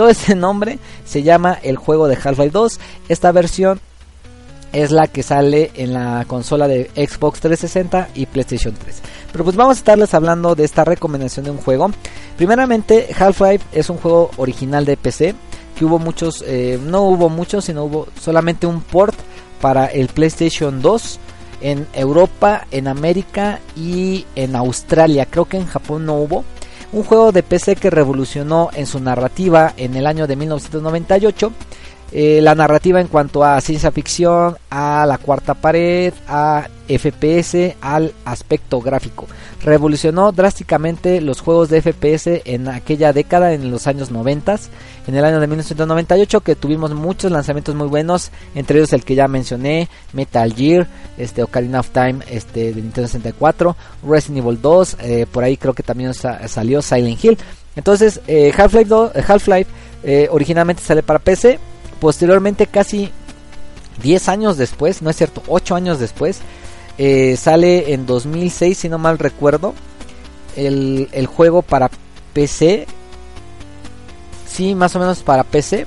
Ese 0.09 0.35
nombre 0.35 0.79
se 1.05 1.23
llama 1.23 1.57
el 1.63 1.77
juego 1.77 2.07
de 2.07 2.15
Half-Life 2.15 2.51
2. 2.51 2.79
Esta 3.09 3.31
versión 3.31 3.79
es 4.73 4.91
la 4.91 5.07
que 5.07 5.23
sale 5.23 5.71
en 5.75 5.93
la 5.93 6.25
consola 6.27 6.67
de 6.67 6.89
Xbox 6.95 7.41
360 7.41 8.09
y 8.15 8.25
PlayStation 8.25 8.73
3. 8.73 9.01
Pero 9.31 9.43
pues 9.43 9.55
vamos 9.55 9.77
a 9.77 9.79
estarles 9.79 10.13
hablando 10.13 10.55
de 10.55 10.63
esta 10.63 10.83
recomendación 10.83 11.45
de 11.45 11.51
un 11.51 11.57
juego. 11.57 11.91
Primeramente, 12.37 13.07
Half-Life 13.17 13.65
es 13.71 13.89
un 13.89 13.97
juego 13.97 14.31
original 14.37 14.85
de 14.85 14.97
PC. 14.97 15.35
Que 15.77 15.85
hubo 15.85 15.99
muchos, 15.99 16.43
eh, 16.45 16.79
no 16.85 17.03
hubo 17.03 17.29
muchos, 17.29 17.65
sino 17.65 17.85
hubo 17.85 18.07
solamente 18.19 18.67
un 18.67 18.81
port 18.81 19.15
para 19.61 19.85
el 19.87 20.07
PlayStation 20.09 20.81
2 20.81 21.19
en 21.61 21.87
Europa, 21.93 22.67
en 22.71 22.87
América 22.87 23.59
y 23.75 24.25
en 24.35 24.55
Australia. 24.55 25.27
Creo 25.29 25.45
que 25.45 25.57
en 25.57 25.67
Japón 25.67 26.05
no 26.05 26.15
hubo 26.15 26.43
un 26.91 27.03
juego 27.03 27.31
de 27.31 27.43
PC 27.43 27.75
que 27.75 27.89
revolucionó 27.89 28.69
en 28.73 28.85
su 28.85 28.99
narrativa 28.99 29.73
en 29.77 29.95
el 29.95 30.07
año 30.07 30.27
de 30.27 30.35
1998. 30.35 31.51
Eh, 32.13 32.41
la 32.41 32.55
narrativa 32.55 32.99
en 32.99 33.07
cuanto 33.07 33.41
a 33.45 33.61
ciencia 33.61 33.89
ficción, 33.89 34.57
a 34.69 35.05
la 35.05 35.17
cuarta 35.17 35.53
pared, 35.53 36.13
a 36.27 36.67
FPS, 36.89 37.77
al 37.79 38.13
aspecto 38.25 38.81
gráfico. 38.81 39.27
Revolucionó 39.63 40.33
drásticamente 40.33 41.21
los 41.21 41.39
juegos 41.39 41.69
de 41.69 41.81
FPS 41.81 42.41
en 42.43 42.67
aquella 42.67 43.13
década, 43.13 43.53
en 43.53 43.71
los 43.71 43.87
años 43.87 44.11
90, 44.11 44.59
en 45.07 45.15
el 45.15 45.23
año 45.23 45.39
de 45.39 45.47
1998, 45.47 46.41
que 46.41 46.57
tuvimos 46.57 46.93
muchos 46.93 47.31
lanzamientos 47.31 47.75
muy 47.75 47.87
buenos, 47.87 48.31
entre 48.55 48.79
ellos 48.79 48.91
el 48.91 49.05
que 49.05 49.15
ya 49.15 49.29
mencioné, 49.29 49.87
Metal 50.11 50.53
Gear, 50.53 50.87
este, 51.17 51.43
Ocarina 51.43 51.79
of 51.79 51.91
Time 51.91 52.19
este, 52.29 52.73
de 52.73 52.81
Nintendo 52.81 53.07
64, 53.07 53.77
Resident 54.05 54.45
Evil 54.45 54.61
2, 54.61 54.97
eh, 54.99 55.25
por 55.31 55.45
ahí 55.45 55.55
creo 55.55 55.73
que 55.73 55.83
también 55.83 56.13
salió 56.13 56.81
Silent 56.81 57.23
Hill. 57.23 57.37
Entonces, 57.77 58.19
eh, 58.27 58.51
Half-Life 58.57 58.93
Half 59.25 59.47
-Life, 59.47 59.67
originalmente 60.29 60.81
sale 60.81 61.03
para 61.03 61.19
PC, 61.19 61.57
posteriormente 62.01 62.65
casi 62.65 63.11
10 64.01 64.27
años 64.27 64.57
después, 64.57 65.01
no 65.01 65.09
es 65.11 65.15
cierto, 65.15 65.43
8 65.47 65.75
años 65.75 65.99
después, 65.99 66.39
eh, 66.97 67.37
sale 67.37 67.93
en 67.93 68.05
2006, 68.05 68.77
si 68.77 68.89
no 68.89 68.97
mal 68.97 69.19
recuerdo, 69.19 69.75
el, 70.57 71.07
el, 71.13 71.27
juego 71.27 71.61
para 71.61 71.89
PC. 72.33 72.87
Sí, 74.47 74.75
más 74.75 74.95
o 74.95 74.99
menos 74.99 75.19
para 75.19 75.43
PC, 75.43 75.85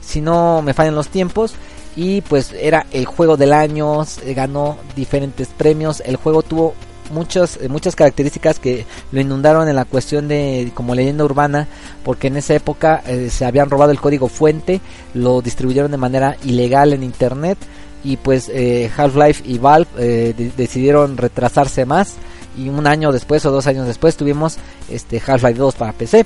si 0.00 0.20
no 0.20 0.60
me 0.60 0.74
fallan 0.74 0.96
los 0.96 1.08
tiempos. 1.08 1.54
Y 1.94 2.22
pues 2.22 2.52
era 2.52 2.86
el 2.90 3.04
juego 3.04 3.36
del 3.36 3.52
año, 3.52 4.04
ganó 4.34 4.78
diferentes 4.96 5.48
premios. 5.48 6.02
El 6.04 6.16
juego 6.16 6.42
tuvo 6.42 6.74
muchas, 7.10 7.58
eh, 7.60 7.68
muchas 7.68 7.96
características 7.96 8.58
que 8.58 8.86
lo 9.10 9.20
inundaron 9.20 9.68
en 9.68 9.76
la 9.76 9.84
cuestión 9.84 10.28
de 10.28 10.70
como 10.74 10.94
leyenda 10.94 11.24
urbana, 11.24 11.68
porque 12.04 12.28
en 12.28 12.36
esa 12.36 12.54
época 12.54 13.02
eh, 13.06 13.30
se 13.30 13.44
habían 13.44 13.70
robado 13.70 13.92
el 13.92 14.00
código 14.00 14.28
fuente, 14.28 14.80
lo 15.14 15.42
distribuyeron 15.42 15.90
de 15.90 15.96
manera 15.96 16.36
ilegal 16.44 16.92
en 16.92 17.02
internet 17.02 17.58
y 18.04 18.16
pues 18.16 18.50
eh, 18.52 18.90
Half-Life 18.96 19.44
y 19.46 19.58
Valve 19.58 20.34
decidieron 20.56 21.16
retrasarse 21.16 21.84
más 21.84 22.14
y 22.58 22.68
un 22.68 22.86
año 22.86 23.12
después 23.12 23.46
o 23.46 23.52
dos 23.52 23.66
años 23.66 23.86
después 23.86 24.16
tuvimos 24.16 24.56
este 24.90 25.22
Half-Life 25.24 25.58
2 25.58 25.74
para 25.74 25.92
PC. 25.92 26.24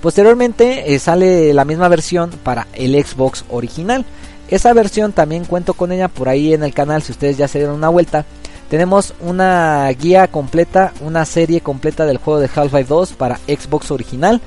Posteriormente 0.00 0.98
sale 0.98 1.52
la 1.52 1.66
misma 1.66 1.88
versión 1.88 2.30
para 2.42 2.66
el 2.72 2.94
Xbox 3.04 3.44
original. 3.50 4.06
Esa 4.50 4.72
versión 4.72 5.12
también 5.12 5.44
cuento 5.44 5.74
con 5.74 5.92
ella 5.92 6.08
por 6.08 6.28
ahí 6.28 6.54
en 6.54 6.64
el 6.64 6.74
canal 6.74 7.02
si 7.02 7.12
ustedes 7.12 7.36
ya 7.36 7.46
se 7.46 7.58
dieron 7.58 7.76
una 7.76 7.88
vuelta. 7.88 8.24
Tenemos 8.70 9.14
una 9.18 9.88
guía 9.88 10.28
completa, 10.28 10.92
una 11.00 11.24
serie 11.24 11.60
completa 11.60 12.06
del 12.06 12.18
juego 12.18 12.38
de 12.38 12.48
Half-Life 12.54 12.88
2 12.88 13.12
para 13.14 13.38
Xbox 13.48 13.90
original, 13.90 14.40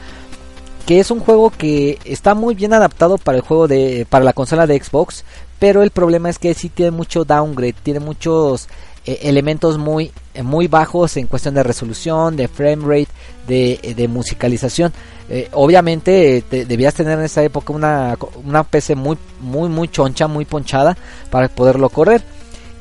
que 0.85 1.01
es 1.01 1.11
un 1.11 1.19
juego 1.19 1.49
que 1.49 1.99
está 2.05 2.33
muy 2.33 2.55
bien 2.55 2.71
adaptado 2.71 3.17
para 3.17 3.37
el 3.37 3.43
juego 3.43 3.67
de 3.67 4.07
para 4.09 4.23
la 4.23 4.31
consola 4.31 4.65
de 4.65 4.81
Xbox, 4.81 5.25
pero 5.59 5.83
el 5.83 5.91
problema 5.91 6.29
es 6.29 6.39
que 6.39 6.53
sí 6.53 6.69
tiene 6.69 6.91
mucho 6.91 7.25
downgrade, 7.25 7.75
tiene 7.83 7.99
muchos 7.99 8.69
eh, 9.05 9.19
elementos 9.23 9.77
muy 9.77 10.13
muy 10.41 10.67
bajos 10.67 11.17
en 11.17 11.27
cuestión 11.27 11.53
de 11.53 11.63
resolución, 11.63 12.37
de 12.37 12.47
frame 12.47 12.85
rate, 12.85 13.11
de, 13.45 13.93
de 13.93 14.07
musicalización. 14.07 14.93
Eh, 15.29 15.49
obviamente 15.51 16.43
debías 16.49 16.93
tener 16.93 17.19
en 17.19 17.25
esa 17.25 17.43
época 17.43 17.73
una, 17.73 18.17
una 18.45 18.63
PC 18.63 18.95
muy 18.95 19.17
muy 19.41 19.67
muy 19.67 19.89
choncha, 19.89 20.27
muy 20.27 20.45
ponchada 20.45 20.95
para 21.29 21.49
poderlo 21.49 21.89
correr. 21.89 22.23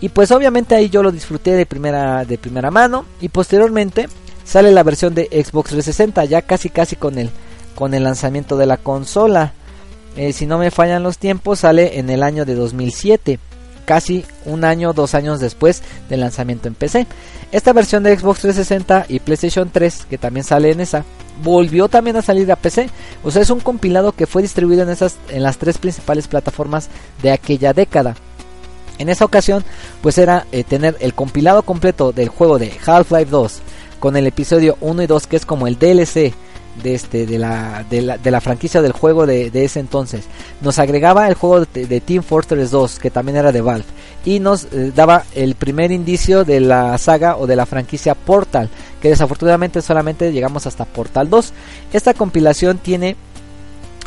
Y 0.03 0.09
pues 0.09 0.33
obviamente 0.33 0.75
ahí 0.75 0.91
yo 0.91 1.03
lo 1.03 1.13
disfruté 1.13 1.53
de 1.53 1.65
primera, 1.65 2.25
de 2.25 2.37
primera 2.37 2.73
mano. 2.73 3.07
Y 3.21 3.29
posteriormente 3.29 4.09
sale 4.45 4.73
la 4.73 4.83
versión 4.83 5.15
de 5.15 5.27
Xbox 5.27 5.71
360, 5.71 6.25
ya 6.25 6.43
casi 6.43 6.69
casi 6.71 6.97
con 6.97 7.19
el, 7.19 7.31
con 7.77 7.95
el 7.95 8.03
lanzamiento 8.03 8.57
de 8.57 8.67
la 8.67 8.79
consola. 8.79 9.53
Eh, 10.17 10.33
si 10.33 10.45
no 10.45 10.59
me 10.59 10.73
fallan 10.73 11.05
los 11.05 11.19
tiempos, 11.19 11.61
sale 11.61 12.01
en 12.01 12.11
el 12.11 12.25
año 12.25 12.45
de 12.45 12.57
2007. 12.57 13.39
casi 13.85 14.25
un 14.45 14.65
año, 14.65 14.93
dos 14.93 15.15
años 15.15 15.39
después 15.39 15.83
del 16.09 16.21
lanzamiento 16.21 16.67
en 16.67 16.75
PC. 16.75 17.07
Esta 17.53 17.73
versión 17.73 18.03
de 18.03 18.17
Xbox 18.17 18.41
360 18.41 19.07
y 19.09 19.21
PlayStation 19.21 19.71
3, 19.71 20.07
que 20.11 20.19
también 20.19 20.43
sale 20.43 20.73
en 20.73 20.81
esa, 20.81 21.05
volvió 21.45 21.89
también 21.89 22.17
a 22.17 22.23
salir 22.23 22.51
a 22.51 22.57
PC. 22.57 22.91
O 23.23 23.31
sea, 23.31 23.43
es 23.43 23.51
un 23.51 23.61
compilado 23.61 24.11
que 24.13 24.27
fue 24.27 24.43
distribuido 24.43 24.83
en, 24.83 24.91
esas, 24.91 25.17
en 25.29 25.45
las 25.45 25.59
tres 25.59 25.79
principales 25.79 26.27
plataformas 26.27 26.89
de 27.23 27.31
aquella 27.31 27.73
década. 27.73 28.17
En 29.03 29.09
esa 29.09 29.25
ocasión, 29.25 29.65
pues 30.01 30.17
era 30.17 30.47
eh, 30.53 30.63
tener 30.63 30.97
el 31.01 31.13
compilado 31.13 31.63
completo 31.63 32.13
del 32.13 32.29
juego 32.29 32.61
de 32.61 32.73
Half-Life 32.87 33.33
2 33.33 33.61
con 33.99 34.17
el 34.17 34.29
episodio 34.29 34.77
1 34.81 35.03
y 35.03 35.07
2, 35.09 35.27
que 35.27 35.35
es 35.35 35.45
como 35.45 35.67
el 35.67 35.77
DLC 35.77 36.33
de, 36.85 36.95
este, 36.95 37.27
de, 37.27 37.37
la, 37.37 38.41
franquicia 38.41 38.81
del 38.81 38.93
juego 38.93 39.27
de, 39.27 39.51
de, 39.51 39.65
ese 39.65 39.81
entonces. 39.81 40.27
Nos 40.61 40.79
agregaba 40.79 41.27
el 41.27 41.35
juego 41.35 41.67
de, 41.67 42.01
Team 42.01 42.23
Fortress 42.23 42.71
2, 42.71 43.01
que 43.01 43.11
también 43.11 43.39
era 43.39 43.51
de 43.51 43.61
Valve. 43.61 43.87
Y 44.25 44.39
nos 44.39 44.67
eh, 44.67 44.93
daba 44.95 45.25
el 45.35 45.57
primer 45.57 45.91
indicio 45.91 46.45
de 46.45 46.61
la 46.61 46.97
saga 46.97 47.37
o 47.39 47.49
de 47.49 47.57
la 47.57 47.67
franquicia 47.67 48.15
Portal, 48.15 48.71
que 49.01 49.09
desafortunadamente 49.09 49.83
solamente 49.83 50.31
llegamos 50.31 50.69
hasta 50.69 50.85
Portal 50.85 51.29
2. 51.29 51.53
Esta 51.93 52.15
compilación 52.15 52.79
tiene 52.79 53.17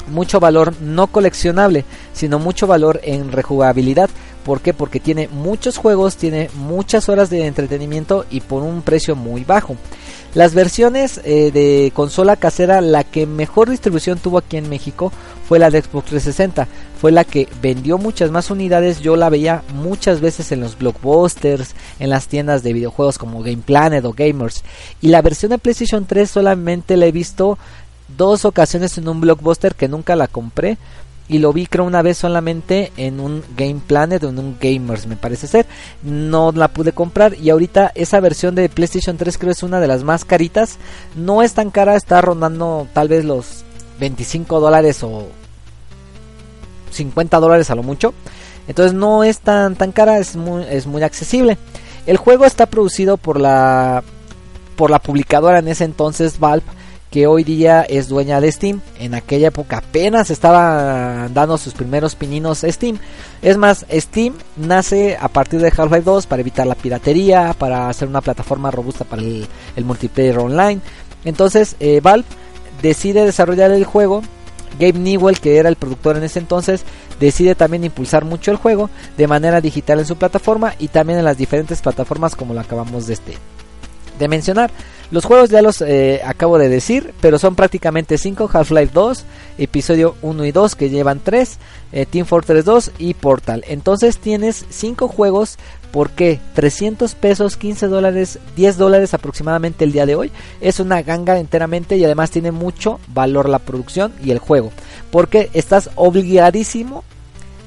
mucho 0.07 0.39
valor 0.39 0.73
no 0.81 1.07
coleccionable, 1.07 1.85
sino 2.13 2.39
mucho 2.39 2.67
valor 2.67 3.01
en 3.03 3.31
rejugabilidad. 3.31 4.09
¿Por 4.45 4.61
qué? 4.61 4.75
Porque 4.75 4.99
tiene 4.99 5.27
muchos 5.27 5.77
juegos, 5.77 6.17
tiene 6.17 6.51
muchas 6.53 7.09
horas 7.09 7.31
de 7.31 7.47
entretenimiento 7.47 8.25
y 8.29 8.41
por 8.41 8.61
un 8.61 8.83
precio 8.83 9.15
muy 9.15 9.43
bajo. 9.43 9.75
Las 10.35 10.53
versiones 10.53 11.19
eh, 11.23 11.49
de 11.51 11.91
consola 11.95 12.35
casera, 12.35 12.79
la 12.81 13.03
que 13.03 13.25
mejor 13.25 13.71
distribución 13.71 14.19
tuvo 14.19 14.37
aquí 14.37 14.57
en 14.57 14.69
México 14.69 15.11
fue 15.47 15.57
la 15.57 15.71
de 15.71 15.81
Xbox 15.81 16.09
360. 16.09 16.67
Fue 17.01 17.11
la 17.11 17.23
que 17.23 17.47
vendió 17.59 17.97
muchas 17.97 18.29
más 18.29 18.51
unidades. 18.51 18.99
Yo 18.99 19.15
la 19.15 19.29
veía 19.29 19.63
muchas 19.73 20.21
veces 20.21 20.51
en 20.51 20.59
los 20.59 20.77
blockbusters, 20.77 21.73
en 21.99 22.11
las 22.11 22.27
tiendas 22.27 22.61
de 22.61 22.73
videojuegos 22.73 23.17
como 23.17 23.41
Game 23.41 23.63
Planet 23.65 24.05
o 24.05 24.13
Gamers. 24.13 24.63
Y 25.01 25.07
la 25.07 25.23
versión 25.23 25.49
de 25.49 25.57
PlayStation 25.57 26.05
3 26.05 26.29
solamente 26.29 26.97
la 26.97 27.07
he 27.07 27.11
visto 27.11 27.57
dos 28.15 28.45
ocasiones 28.45 28.97
en 28.99 29.07
un 29.07 29.21
blockbuster 29.21 29.73
que 29.73 29.87
nunca 29.87 30.15
la 30.15 30.27
compré 30.27 30.77
y 31.27 31.39
lo 31.39 31.51
vi 31.53 31.65
creo 31.65 31.85
una 31.85 32.01
vez 32.01 32.17
solamente 32.17 32.91
en 32.97 33.19
un 33.19 33.43
Game 33.57 33.81
Planet 33.85 34.23
o 34.23 34.29
en 34.29 34.37
un 34.37 34.57
Gamers 34.59 35.07
me 35.07 35.15
parece 35.15 35.47
ser. 35.47 35.65
No 36.03 36.51
la 36.51 36.67
pude 36.67 36.91
comprar 36.91 37.35
y 37.39 37.49
ahorita 37.49 37.91
esa 37.95 38.19
versión 38.19 38.53
de 38.53 38.69
PlayStation 38.69 39.17
3 39.17 39.37
creo 39.37 39.51
es 39.51 39.63
una 39.63 39.79
de 39.79 39.87
las 39.87 40.03
más 40.03 40.23
caritas. 40.23 40.77
No 41.15 41.41
es 41.41 41.53
tan 41.53 41.71
cara 41.71 41.95
está 41.95 42.21
rondando 42.21 42.87
tal 42.93 43.07
vez 43.07 43.25
los 43.25 43.63
25 43.99 44.59
dólares 44.59 45.01
o 45.03 45.27
50 46.91 47.39
dólares 47.39 47.71
a 47.71 47.75
lo 47.75 47.81
mucho. 47.81 48.13
Entonces 48.67 48.93
no 48.93 49.23
es 49.23 49.39
tan 49.39 49.75
tan 49.75 49.91
cara 49.91 50.19
es 50.19 50.35
muy, 50.35 50.63
es 50.69 50.85
muy 50.85 51.01
accesible. 51.01 51.57
El 52.05 52.17
juego 52.17 52.45
está 52.45 52.67
producido 52.67 53.17
por 53.17 53.41
la 53.41 54.03
por 54.75 54.91
la 54.91 54.99
publicadora 54.99 55.59
en 55.59 55.69
ese 55.69 55.85
entonces 55.85 56.39
Valve 56.39 56.65
que 57.15 57.27
hoy 57.27 57.45
día 57.45 57.83
es 57.83 58.09
dueña 58.09 58.41
de 58.41 58.51
Steam. 58.51 58.81
En 58.99 59.15
aquella 59.15 59.47
época 59.47 59.77
apenas 59.77 60.29
estaba 60.31 61.29
dando 61.29 61.57
sus 61.57 61.73
primeros 61.73 62.13
pininos 62.13 62.65
Steam. 62.67 62.97
Es 63.41 63.55
más, 63.55 63.85
Steam 63.89 64.33
nace 64.57 65.15
a 65.17 65.29
partir 65.29 65.61
de 65.61 65.69
Half-Life 65.69 66.01
2 66.01 66.25
para 66.25 66.41
evitar 66.41 66.67
la 66.67 66.75
piratería, 66.75 67.55
para 67.57 67.87
hacer 67.87 68.09
una 68.09 68.19
plataforma 68.19 68.69
robusta 68.69 69.05
para 69.05 69.21
el, 69.21 69.47
multiplayer 69.85 70.37
online. 70.39 70.81
Entonces, 71.23 71.77
eh, 71.79 72.01
Valve 72.03 72.25
decide 72.81 73.23
desarrollar 73.23 73.71
el 73.71 73.85
juego. 73.85 74.21
Gabe 74.77 74.99
Newell, 74.99 75.39
que 75.39 75.55
era 75.55 75.69
el 75.69 75.77
productor 75.77 76.17
en 76.17 76.23
ese 76.23 76.39
entonces, 76.39 76.83
decide 77.17 77.55
también 77.55 77.85
impulsar 77.85 78.25
mucho 78.25 78.51
el 78.51 78.57
juego 78.57 78.89
de 79.15 79.27
manera 79.27 79.61
digital 79.61 79.99
en 79.99 80.05
su 80.05 80.17
plataforma 80.17 80.73
y 80.79 80.89
también 80.89 81.19
en 81.19 81.23
las 81.23 81.37
diferentes 81.37 81.81
plataformas 81.81 82.35
como 82.35 82.53
lo 82.53 82.59
acabamos 82.59 83.07
de, 83.07 83.13
este, 83.13 83.37
de 84.19 84.27
mencionar. 84.27 84.69
Los 85.11 85.25
juegos 85.25 85.49
ya 85.49 85.61
los 85.61 85.81
eh, 85.81 86.21
acabo 86.25 86.57
de 86.57 86.67
decir, 86.67 87.13
pero 87.21 87.37
son 87.37 87.55
prácticamente 87.55 88.17
5, 88.17 88.49
Half-Life 88.51 88.91
2, 88.93 89.25
episodio 89.59 90.15
1 90.23 90.45
y 90.45 90.51
2 90.51 90.75
que 90.75 90.89
llevan 90.89 91.19
3, 91.23 91.57
eh, 91.91 92.05
Team 92.05 92.25
Fortress 92.25 92.65
2 92.65 92.91
y 92.97 93.13
Portal. 93.13 93.63
Entonces 93.67 94.17
tienes 94.17 94.65
5 94.69 95.07
juegos, 95.07 95.57
¿por 95.91 96.09
qué? 96.09 96.39
300 96.55 97.13
pesos, 97.15 97.55
15 97.55 97.87
dólares, 97.87 98.39
10 98.55 98.77
dólares 98.77 99.13
aproximadamente 99.13 99.85
el 99.85 99.91
día 99.91 100.07
de 100.07 100.15
hoy. 100.15 100.31
Es 100.59 100.79
una 100.79 101.03
ganga 101.03 101.37
enteramente 101.37 101.97
y 101.97 102.03
además 102.03 102.31
tiene 102.31 102.51
mucho 102.51 102.99
valor 103.13 103.47
la 103.47 103.59
producción 103.59 104.11
y 104.23 104.31
el 104.31 104.39
juego. 104.39 104.71
Porque 105.11 105.49
estás 105.53 105.91
obligadísimo 105.95 107.03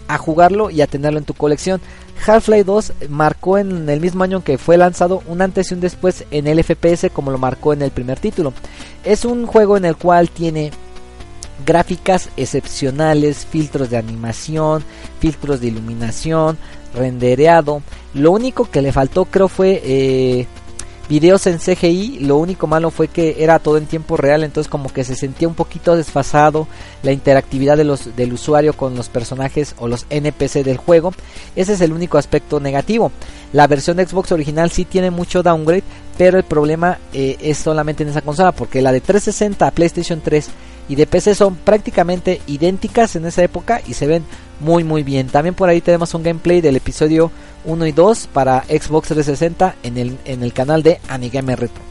a 0.08 0.18
jugarlo 0.18 0.70
y 0.70 0.80
a 0.80 0.86
tenerlo 0.86 1.18
en 1.18 1.24
tu 1.24 1.34
colección. 1.34 1.80
Half-Life 2.26 2.64
2 2.64 2.92
marcó 3.08 3.58
en 3.58 3.88
el 3.88 4.00
mismo 4.00 4.24
año 4.24 4.42
que 4.42 4.58
fue 4.58 4.76
lanzado 4.76 5.22
un 5.26 5.42
antes 5.42 5.70
y 5.70 5.74
un 5.74 5.80
después 5.80 6.24
en 6.30 6.46
el 6.46 6.62
FPS 6.62 7.10
como 7.12 7.30
lo 7.30 7.38
marcó 7.38 7.72
en 7.72 7.82
el 7.82 7.90
primer 7.90 8.18
título. 8.18 8.52
Es 9.04 9.24
un 9.24 9.46
juego 9.46 9.76
en 9.76 9.84
el 9.84 9.96
cual 9.96 10.30
tiene 10.30 10.70
gráficas 11.64 12.30
excepcionales, 12.36 13.46
filtros 13.46 13.90
de 13.90 13.96
animación, 13.96 14.84
filtros 15.20 15.60
de 15.60 15.68
iluminación, 15.68 16.58
rendereado. 16.94 17.82
Lo 18.14 18.30
único 18.32 18.70
que 18.70 18.82
le 18.82 18.92
faltó 18.92 19.24
creo 19.24 19.48
fue 19.48 19.80
eh, 19.84 20.46
videos 21.08 21.46
en 21.46 21.58
CGI, 21.58 22.20
lo 22.20 22.36
único 22.36 22.66
malo 22.66 22.90
fue 22.90 23.08
que 23.08 23.42
era 23.42 23.58
todo 23.58 23.78
en 23.78 23.86
tiempo 23.86 24.16
real, 24.16 24.44
entonces 24.44 24.70
como 24.70 24.92
que 24.92 25.04
se 25.04 25.14
sentía 25.14 25.48
un 25.48 25.54
poquito 25.54 25.96
desfasado 25.96 26.66
la 27.02 27.12
interactividad 27.12 27.76
del 27.76 28.32
usuario 28.32 28.74
con 28.74 28.94
los 28.94 29.08
personajes 29.08 29.74
o 29.78 29.88
los 29.88 30.06
NPC 30.10 30.64
del 30.64 30.76
juego. 30.76 31.12
Ese 31.56 31.72
es 31.72 31.80
el 31.80 31.92
único 31.92 32.18
aspecto 32.18 32.60
negativo. 32.60 33.10
La 33.52 33.66
versión 33.66 33.96
de 33.96 34.06
Xbox 34.06 34.32
original 34.32 34.70
sí 34.70 34.84
tiene 34.84 35.10
mucho 35.10 35.42
downgrade, 35.42 35.84
pero 36.18 36.36
el 36.36 36.44
problema 36.44 36.98
eh, 37.12 37.36
es 37.40 37.58
solamente 37.58 38.02
en 38.02 38.10
esa 38.10 38.20
consola, 38.20 38.52
porque 38.52 38.82
la 38.82 38.92
de 38.92 39.00
360 39.00 39.66
a 39.66 39.70
PlayStation 39.70 40.20
3 40.20 40.50
y 40.88 40.94
de 40.94 41.06
PC 41.06 41.34
son 41.34 41.56
prácticamente 41.56 42.40
idénticas 42.46 43.16
en 43.16 43.26
esa 43.26 43.42
época 43.42 43.80
y 43.86 43.94
se 43.94 44.06
ven 44.06 44.24
muy 44.60 44.84
muy 44.84 45.02
bien. 45.02 45.28
También 45.28 45.54
por 45.54 45.68
ahí 45.68 45.80
tenemos 45.80 46.14
un 46.14 46.22
gameplay 46.22 46.60
del 46.60 46.76
episodio 46.76 47.30
1 47.64 47.86
y 47.86 47.92
2 47.92 48.28
para 48.32 48.64
Xbox 48.64 49.08
360 49.08 49.76
en 49.82 49.98
el, 49.98 50.18
en 50.24 50.42
el 50.42 50.52
canal 50.52 50.82
de 50.82 51.00
Anigame 51.08 51.56
Retro. 51.56 51.82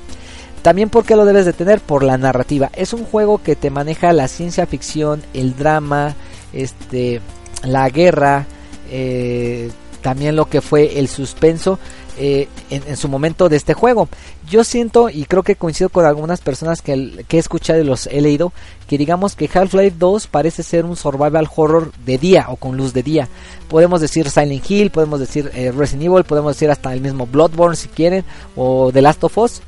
También 0.62 0.89
porque 0.89 1.15
lo 1.15 1.25
debes 1.25 1.45
de 1.45 1.53
tener 1.53 1.79
por 1.79 2.03
la 2.03 2.17
narrativa. 2.17 2.69
Es 2.73 2.91
un 2.91 3.05
juego 3.05 3.41
que 3.41 3.55
te 3.55 3.69
maneja 3.69 4.12
la 4.12 4.27
ciencia 4.27 4.65
ficción, 4.65 5.21
el 5.33 5.55
drama, 5.55 6.15
este, 6.51 7.21
la 7.63 7.89
guerra, 7.89 8.45
eh, 8.89 9.69
también 10.01 10.36
lo 10.36 10.49
que 10.49 10.62
fue 10.62 10.99
el 10.99 11.07
suspenso 11.07 11.79
eh, 12.17 12.47
en, 12.69 12.97
su 12.97 13.08
momento 13.10 13.49
de 13.49 13.58
este 13.58 13.73
juego. 13.73 14.10
Yo 14.49 14.63
siento 14.63 15.10
y 15.10 15.25
creo 15.25 15.43
que 15.43 15.56
coincido 15.56 15.89
con 15.89 16.06
algunas 16.06 16.41
personas 16.41 16.82
que, 16.82 17.25
que 17.27 17.38
he 17.38 17.39
escuchado 17.39 17.80
y 17.80 17.84
los 17.84 18.08
he 18.08 18.21
leído 18.21 18.53
que 18.88 18.97
digamos 18.97 19.36
que 19.36 19.49
Half-Life 19.53 19.97
2 19.99 20.27
parece 20.27 20.63
ser 20.63 20.86
un 20.86 20.95
survival 20.95 21.47
horror 21.56 21.91
de 22.06 22.17
día 22.17 22.45
o 22.49 22.56
con 22.56 22.77
luz 22.77 22.93
de 22.93 23.03
día. 23.03 23.27
Podemos 23.67 24.01
decir 24.01 24.30
Silent 24.30 24.69
Hill, 24.69 24.91
podemos 24.91 25.19
decir 25.19 25.51
eh, 25.53 25.71
Resident 25.71 26.06
Evil, 26.06 26.23
podemos 26.23 26.56
decir 26.56 26.71
hasta 26.71 26.93
el 26.93 27.01
mismo 27.01 27.27
Bloodborne 27.27 27.75
si 27.75 27.89
quieren 27.89 28.23
o 28.56 28.89
The 28.91 29.01
Last 29.01 29.23
of 29.23 29.38
Us. 29.38 29.62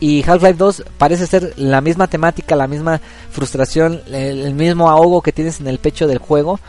Y 0.00 0.22
Half-Life 0.22 0.54
2 0.54 0.84
parece 0.98 1.26
ser 1.26 1.54
la 1.56 1.80
misma 1.80 2.08
temática, 2.08 2.56
la 2.56 2.66
misma 2.66 3.00
frustración, 3.30 4.00
el, 4.12 4.54
mismo 4.54 4.90
ahogo 4.90 5.22
que 5.22 5.32
tienes 5.32 5.60
en 5.60 5.66
el 5.66 5.78
pecho 5.78 6.06
del 6.06 6.18
juego, 6.18 6.60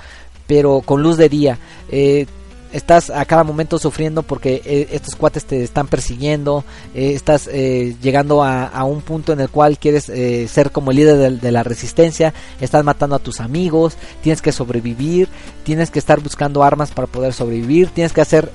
pero 0.48 0.82
con 0.82 1.02
luz 1.02 1.18
de 1.18 1.30
día. 1.30 1.58
Eh, 1.90 2.28
estás 2.76 3.10
a 3.10 3.24
cada 3.24 3.46
momento 3.46 3.80
sufriendo 3.80 4.22
porque 4.22 4.62
eh, 4.66 4.90
estos 4.92 5.16
cuates 5.16 5.46
te 5.46 5.64
están 5.64 5.88
persiguiendo, 5.88 6.66
eh, 6.94 7.14
estás 7.14 7.48
eh, 7.50 7.96
llegando 8.02 8.44
a, 8.44 8.84
un 8.84 9.02
punto 9.02 9.32
en 9.32 9.40
el 9.40 9.50
cual 9.50 9.80
quieres 9.80 10.12
ser 10.52 10.72
como 10.72 10.92
el 10.92 10.98
líder 10.98 11.40
de, 11.40 11.52
la 11.52 11.64
resistencia, 11.64 12.34
estás 12.60 12.84
matando 12.84 13.16
a 13.16 13.20
tus 13.20 13.40
amigos, 13.40 13.96
tienes 14.22 14.42
que 14.42 14.52
sobrevivir, 14.52 15.30
tienes 15.64 15.90
que 15.90 16.00
estar 16.00 16.20
buscando 16.20 16.64
armas 16.64 16.92
para 16.92 17.08
poder 17.08 17.34
sobrevivir, 17.34 17.90
tienes 17.90 18.12
que 18.12 18.22
hacer 18.22 18.52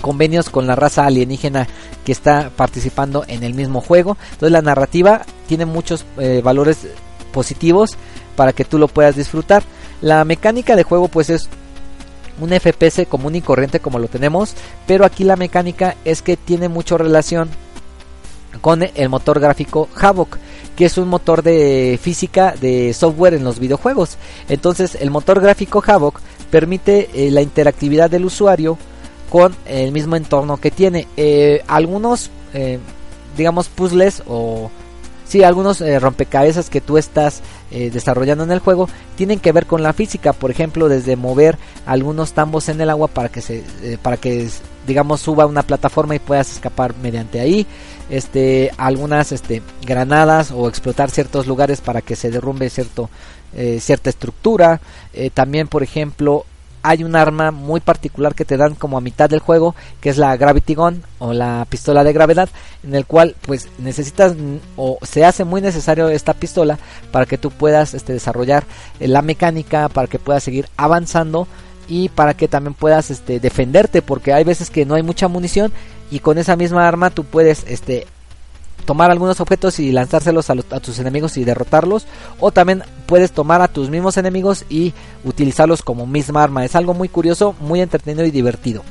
convenios 0.00 0.48
con 0.48 0.66
la 0.66 0.74
raza 0.74 1.04
alienígena 1.04 1.68
que 2.04 2.12
está 2.12 2.50
participando 2.56 3.24
en 3.28 3.44
el 3.44 3.54
mismo 3.54 3.80
juego. 3.80 4.16
Entonces 4.32 4.52
la 4.52 4.62
narrativa 4.62 5.22
tiene 5.46 5.66
muchos 5.66 6.04
valores 6.42 6.78
positivos 7.32 7.90
para 8.34 8.52
que 8.52 8.64
tú 8.64 8.78
lo 8.78 8.88
puedas 8.88 9.16
disfrutar. 9.16 9.62
La 10.00 10.24
mecánica 10.24 10.74
de 10.74 10.82
juego 10.82 11.08
pues 11.08 11.30
es 11.30 11.48
un 12.40 12.50
FPS 12.50 13.06
común 13.08 13.34
y 13.34 13.40
corriente 13.40 13.80
como 13.80 13.98
lo 13.98 14.08
tenemos, 14.08 14.54
pero 14.86 15.04
aquí 15.04 15.24
la 15.24 15.36
mecánica 15.36 15.96
es 16.04 16.22
que 16.22 16.36
tiene 16.36 16.68
mucha 16.68 16.96
relación 16.96 17.48
con 18.60 18.82
el 18.82 19.08
motor 19.08 19.40
gráfico 19.40 19.88
Havoc, 19.96 20.38
que 20.76 20.86
es 20.86 20.98
un 20.98 21.08
motor 21.08 21.42
de 21.42 21.98
física 22.00 22.54
de 22.60 22.92
software 22.92 23.34
en 23.34 23.44
los 23.44 23.58
videojuegos. 23.58 24.16
Entonces, 24.48 24.96
el 25.00 25.10
motor 25.10 25.40
gráfico 25.40 25.82
Havoc 25.86 26.20
permite 26.50 27.08
eh, 27.14 27.30
la 27.30 27.42
interactividad 27.42 28.10
del 28.10 28.24
usuario 28.24 28.78
con 29.30 29.54
el 29.66 29.92
mismo 29.92 30.16
entorno 30.16 30.58
que 30.58 30.70
tiene. 30.70 31.06
Eh, 31.16 31.62
algunos, 31.66 32.30
eh, 32.54 32.78
digamos, 33.36 33.68
puzzles 33.68 34.22
o 34.26 34.70
Sí, 35.26 35.42
algunos 35.42 35.80
eh, 35.80 35.98
rompecabezas 35.98 36.70
que 36.70 36.80
tú 36.80 36.98
estás 36.98 37.42
eh, 37.72 37.90
desarrollando 37.90 38.44
en 38.44 38.52
el 38.52 38.60
juego 38.60 38.88
tienen 39.16 39.40
que 39.40 39.50
ver 39.50 39.66
con 39.66 39.82
la 39.82 39.92
física, 39.92 40.32
por 40.32 40.52
ejemplo, 40.52 40.88
desde 40.88 41.16
mover 41.16 41.58
algunos 41.84 42.32
tambos 42.32 42.68
en 42.68 42.80
el 42.80 42.90
agua 42.90 43.08
para 43.08 43.28
que 43.28 43.40
se 43.40 43.64
eh, 43.82 43.98
para 44.00 44.18
que 44.18 44.48
digamos 44.86 45.20
suba 45.20 45.46
una 45.46 45.64
plataforma 45.64 46.14
y 46.14 46.20
puedas 46.20 46.52
escapar 46.52 46.94
mediante 47.02 47.40
ahí, 47.40 47.66
este 48.08 48.70
algunas 48.76 49.32
este 49.32 49.62
granadas 49.84 50.52
o 50.52 50.68
explotar 50.68 51.10
ciertos 51.10 51.48
lugares 51.48 51.80
para 51.80 52.02
que 52.02 52.14
se 52.14 52.30
derrumbe 52.30 52.70
cierto 52.70 53.10
cierta 53.78 54.10
estructura, 54.10 54.82
también 55.32 55.66
por 55.66 55.82
ejemplo 55.82 56.44
hay 56.88 57.02
un 57.02 57.16
arma 57.16 57.50
muy 57.50 57.80
particular 57.80 58.34
que 58.34 58.44
te 58.44 58.56
dan 58.56 58.76
como 58.76 58.96
a 58.96 59.00
mitad 59.00 59.28
del 59.28 59.40
juego, 59.40 59.74
que 60.00 60.08
es 60.08 60.18
la 60.18 60.36
Gravity 60.36 60.74
Gun 60.74 61.02
o 61.18 61.32
la 61.32 61.66
pistola 61.68 62.04
de 62.04 62.12
gravedad, 62.12 62.48
en 62.84 62.94
el 62.94 63.06
cual 63.06 63.34
pues 63.42 63.68
necesitas 63.78 64.34
o 64.76 64.98
se 65.02 65.24
hace 65.24 65.44
muy 65.44 65.60
necesario 65.60 66.08
esta 66.08 66.32
pistola 66.32 66.78
para 67.10 67.26
que 67.26 67.38
tú 67.38 67.50
puedas 67.50 67.94
este, 67.94 68.12
desarrollar 68.12 68.64
eh, 69.00 69.08
la 69.08 69.22
mecánica, 69.22 69.88
para 69.88 70.06
que 70.06 70.20
puedas 70.20 70.44
seguir 70.44 70.68
avanzando 70.76 71.48
y 71.88 72.08
para 72.08 72.34
que 72.34 72.46
también 72.46 72.74
puedas 72.74 73.10
este, 73.10 73.40
defenderte, 73.40 74.00
porque 74.00 74.32
hay 74.32 74.44
veces 74.44 74.70
que 74.70 74.86
no 74.86 74.94
hay 74.94 75.02
mucha 75.02 75.26
munición 75.26 75.72
y 76.12 76.20
con 76.20 76.38
esa 76.38 76.54
misma 76.54 76.86
arma 76.86 77.10
tú 77.10 77.24
puedes 77.24 77.64
este, 77.66 78.06
tomar 78.86 79.10
algunos 79.10 79.40
objetos 79.40 79.78
y 79.80 79.92
lanzárselos 79.92 80.48
a, 80.48 80.80
tus 80.80 80.98
enemigos 80.98 81.36
y 81.36 81.44
derrotarlos. 81.44 82.06
O 82.40 82.52
también 82.52 82.82
puedes 83.06 83.32
tomar 83.32 83.62
a 83.62 83.68
tus 83.68 83.88
mismos 83.88 84.16
enemigos 84.16 84.64
y 84.68 84.92
utilizarlos 85.24 85.82
como 85.82 86.06
misma 86.06 86.42
arma. 86.42 86.64
Es 86.64 86.76
algo 86.76 86.94
muy 86.94 87.08
curioso, 87.08 87.54
muy 87.60 87.80
entretenido 87.80 88.26
y 88.26 88.30
divertido. 88.30 88.82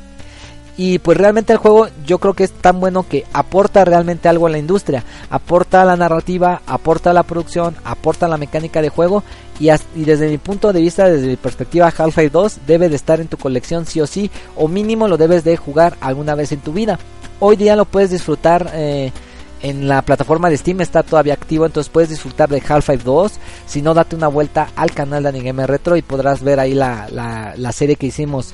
Y 0.77 0.99
pues 0.99 1.17
realmente 1.17 1.53
el 1.53 1.59
juego 1.59 1.87
yo 2.05 2.17
creo 2.17 2.33
que 2.33 2.43
es 2.43 2.51
tan 2.51 2.81
bueno 2.81 3.07
que 3.07 3.25
aporta 3.31 3.85
realmente 3.85 4.27
algo 4.27 4.47
a 4.47 4.49
la 4.49 4.57
industria. 4.57 5.05
Aporta 5.29 5.81
a 5.81 5.85
la 5.85 5.95
narrativa, 5.95 6.61
aporta 6.65 7.11
a 7.11 7.13
la 7.13 7.23
producción, 7.23 7.75
aporta 7.85 8.25
a 8.25 8.29
la 8.29 8.37
mecánica 8.37 8.81
de 8.81 8.89
juego. 8.89 9.23
Y, 9.57 9.69
desde 10.03 10.27
mi 10.27 10.37
punto 10.37 10.73
de 10.73 10.81
vista, 10.81 11.07
desde 11.07 11.27
mi 11.27 11.37
perspectiva, 11.37 11.93
Half-Life 11.95 12.29
2 12.29 12.59
debe 12.67 12.89
de 12.89 12.97
estar 12.97 13.21
en 13.21 13.29
tu 13.29 13.37
colección 13.37 13.85
sí 13.85 14.01
o 14.01 14.07
sí. 14.07 14.29
O 14.57 14.67
mínimo 14.67 15.07
lo 15.07 15.15
debes 15.15 15.45
de 15.45 15.55
jugar 15.55 15.95
alguna 16.01 16.35
vez 16.35 16.51
en 16.51 16.59
tu 16.59 16.73
vida. 16.73 16.99
Hoy 17.39 17.55
día 17.55 17.77
lo 17.77 17.85
puedes 17.85 18.11
disfrutar 18.11 18.71
eh, 18.73 19.13
en 19.65 19.87
la 19.87 20.03
plataforma 20.03 20.51
de 20.51 20.57
Steam 20.57 20.79
está 20.81 21.01
todavía 21.01 21.33
activo, 21.33 21.65
entonces 21.65 21.91
puedes 21.91 22.11
disfrutar 22.11 22.49
de 22.49 22.61
Half-Life 22.61 23.03
2. 23.03 23.31
Si 23.65 23.81
no, 23.81 23.95
date 23.95 24.15
una 24.15 24.27
vuelta 24.27 24.67
al 24.75 24.91
canal 24.91 25.23
de 25.23 25.29
Anime 25.29 25.65
Retro 25.65 25.97
y 25.97 26.03
podrás 26.03 26.43
ver 26.43 26.59
ahí 26.59 26.75
la, 26.75 27.07
la, 27.09 27.71
serie 27.71 27.95
que 27.95 28.05
hicimos 28.05 28.53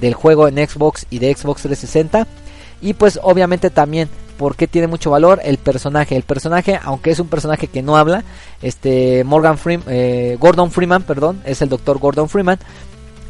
del 0.00 0.14
juego 0.14 0.46
en 0.46 0.56
Xbox 0.64 1.06
y 1.10 1.18
de 1.18 1.34
Xbox 1.34 1.62
360. 1.62 2.28
Y 2.80 2.94
pues 2.94 3.18
obviamente 3.24 3.70
también 3.70 4.08
porque 4.38 4.68
tiene 4.68 4.86
mucho 4.86 5.10
valor 5.10 5.40
el 5.42 5.58
personaje. 5.58 6.14
El 6.14 6.22
personaje, 6.22 6.78
aunque 6.80 7.10
es 7.10 7.18
un 7.18 7.26
personaje 7.26 7.66
que 7.66 7.82
no 7.82 7.96
habla, 7.96 8.22
este 8.62 9.24
Morgan 9.24 9.58
Freeman, 9.58 9.86
eh, 9.88 10.36
Gordon 10.38 10.70
Freeman, 10.70 11.02
perdón, 11.02 11.42
es 11.44 11.60
el 11.62 11.70
doctor 11.70 11.98
Gordon 11.98 12.28
Freeman. 12.28 12.60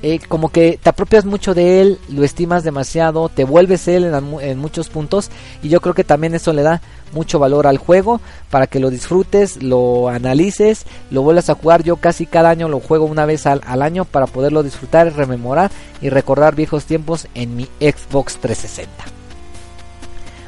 Eh, 0.04 0.18
como 0.26 0.48
que 0.48 0.80
te 0.82 0.88
apropias 0.90 1.24
mucho 1.24 1.54
de 1.54 1.80
él, 1.80 1.98
lo 2.08 2.24
estimas 2.24 2.64
demasiado, 2.64 3.28
te 3.28 3.44
vuelves 3.44 3.86
él 3.86 4.12
en, 4.40 4.58
muchos 4.58 4.88
puntos 4.88 5.30
y 5.62 5.68
yo 5.68 5.80
creo 5.80 5.94
que 5.94 6.02
también 6.02 6.34
eso 6.34 6.52
le 6.52 6.62
da 6.62 6.82
mucho 7.12 7.38
valor 7.38 7.68
al 7.68 7.78
juego 7.78 8.20
para 8.50 8.66
que 8.66 8.80
lo 8.80 8.90
disfrutes, 8.90 9.62
lo 9.62 10.08
analices, 10.08 10.86
lo 11.12 11.22
vuelvas 11.22 11.50
a 11.50 11.54
jugar. 11.54 11.84
Yo 11.84 11.96
casi 11.96 12.26
cada 12.26 12.50
año 12.50 12.68
lo 12.68 12.80
juego 12.80 13.04
una 13.04 13.26
vez 13.26 13.46
al, 13.46 13.60
al 13.64 13.80
año 13.80 14.04
para 14.04 14.26
poderlo 14.26 14.64
disfrutar, 14.64 15.12
rememorar 15.14 15.70
y 16.00 16.08
recordar 16.08 16.56
viejos 16.56 16.84
tiempos 16.84 17.28
en 17.34 17.54
mi 17.54 17.68
Xbox 17.78 18.38
360. 18.38 18.90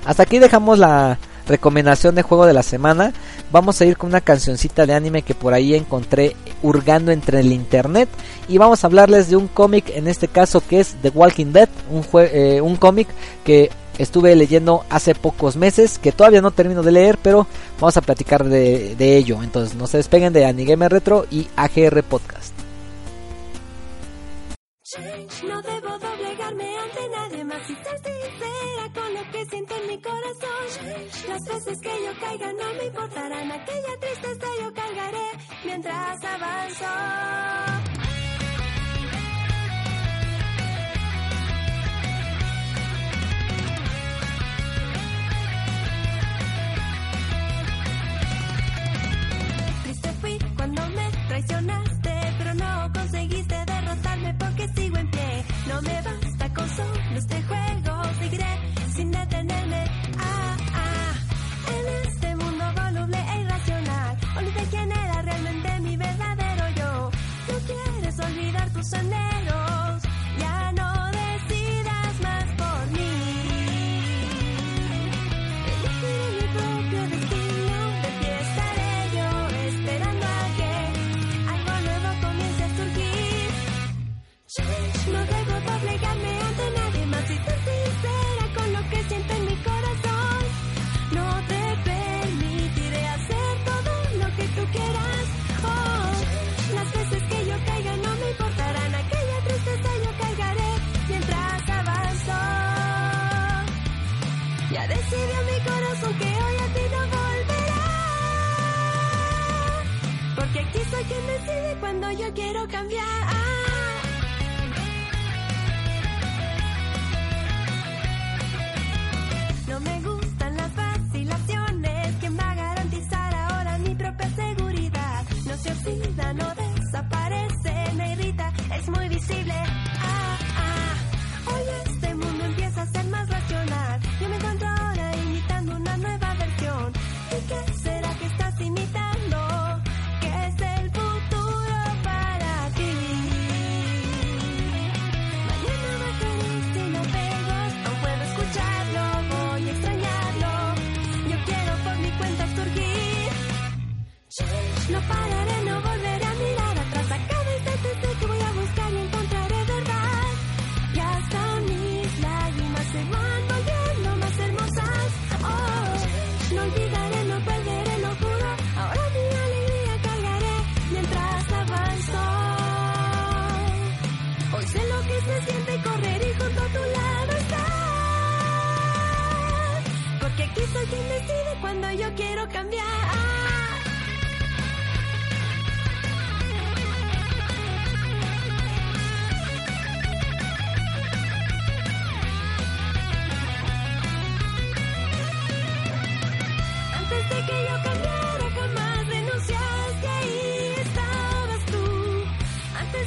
Hasta 0.04 0.24
aquí 0.24 0.40
dejamos 0.40 0.80
la, 0.80 1.18
recomendación 1.46 2.14
de 2.14 2.22
juego 2.22 2.46
de 2.46 2.52
la 2.52 2.62
semana. 2.62 3.12
Vamos 3.50 3.80
a 3.80 3.84
ir 3.84 3.96
con 3.96 4.10
una 4.10 4.20
cancioncita 4.20 4.86
de 4.86 4.94
anime 4.94 5.22
que 5.22 5.34
por 5.34 5.54
ahí 5.54 5.74
encontré 5.74 6.36
hurgando 6.62 7.12
entre 7.12 7.40
el 7.40 7.52
internet. 7.52 8.08
Y 8.48 8.58
vamos 8.58 8.82
a 8.82 8.86
hablarles 8.86 9.28
de 9.28 9.36
un 9.36 9.48
cómic, 9.48 9.90
en 9.94 10.08
este 10.08 10.28
caso 10.28 10.62
que 10.66 10.80
es 10.80 10.96
The 11.02 11.10
Walking 11.10 11.52
Dead, 11.52 11.68
un, 11.90 12.04
eh, 12.20 12.60
un 12.60 12.76
cómic 12.76 13.08
que 13.44 13.70
estuve 13.98 14.34
leyendo 14.34 14.84
hace 14.90 15.14
pocos 15.14 15.56
meses, 15.56 15.98
que 15.98 16.12
todavía 16.12 16.40
no 16.40 16.50
termino 16.50 16.82
de 16.82 16.92
leer, 16.92 17.18
pero 17.22 17.46
vamos 17.80 17.96
a 17.96 18.02
platicar 18.02 18.44
de, 18.44 18.96
de 18.96 19.16
ello. 19.16 19.42
Entonces 19.42 19.76
no 19.76 19.86
se 19.86 19.98
despeguen 19.98 20.32
de 20.32 20.46
Anigame 20.46 20.88
Retro 20.88 21.26
y 21.30 21.48
AGR 21.56 22.02
Podcast. 22.02 22.54
Mi 29.94 30.02
corazón. 30.02 31.28
Las 31.28 31.44
veces 31.44 31.80
que 31.80 31.88
yo 31.88 32.20
caiga 32.20 32.52
no 32.52 32.74
me 32.78 32.84
importarán, 32.86 33.52
aquella 33.52 33.96
tristeza 34.00 34.46
yo 34.60 34.72
cargaré 34.74 35.28
mientras 35.64 36.24
avanzo. 36.24 37.83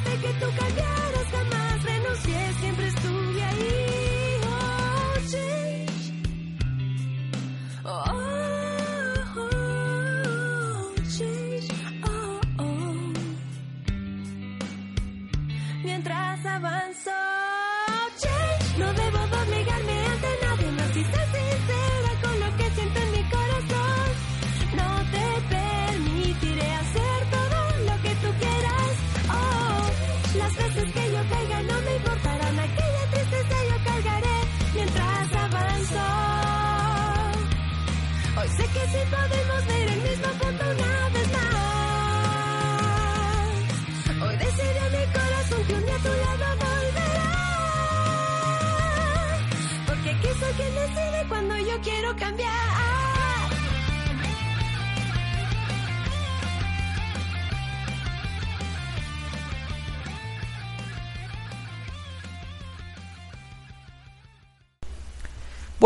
desde 0.04 0.18
que 0.20 0.34
tú 0.34 0.46
cambiaste. 0.58 0.87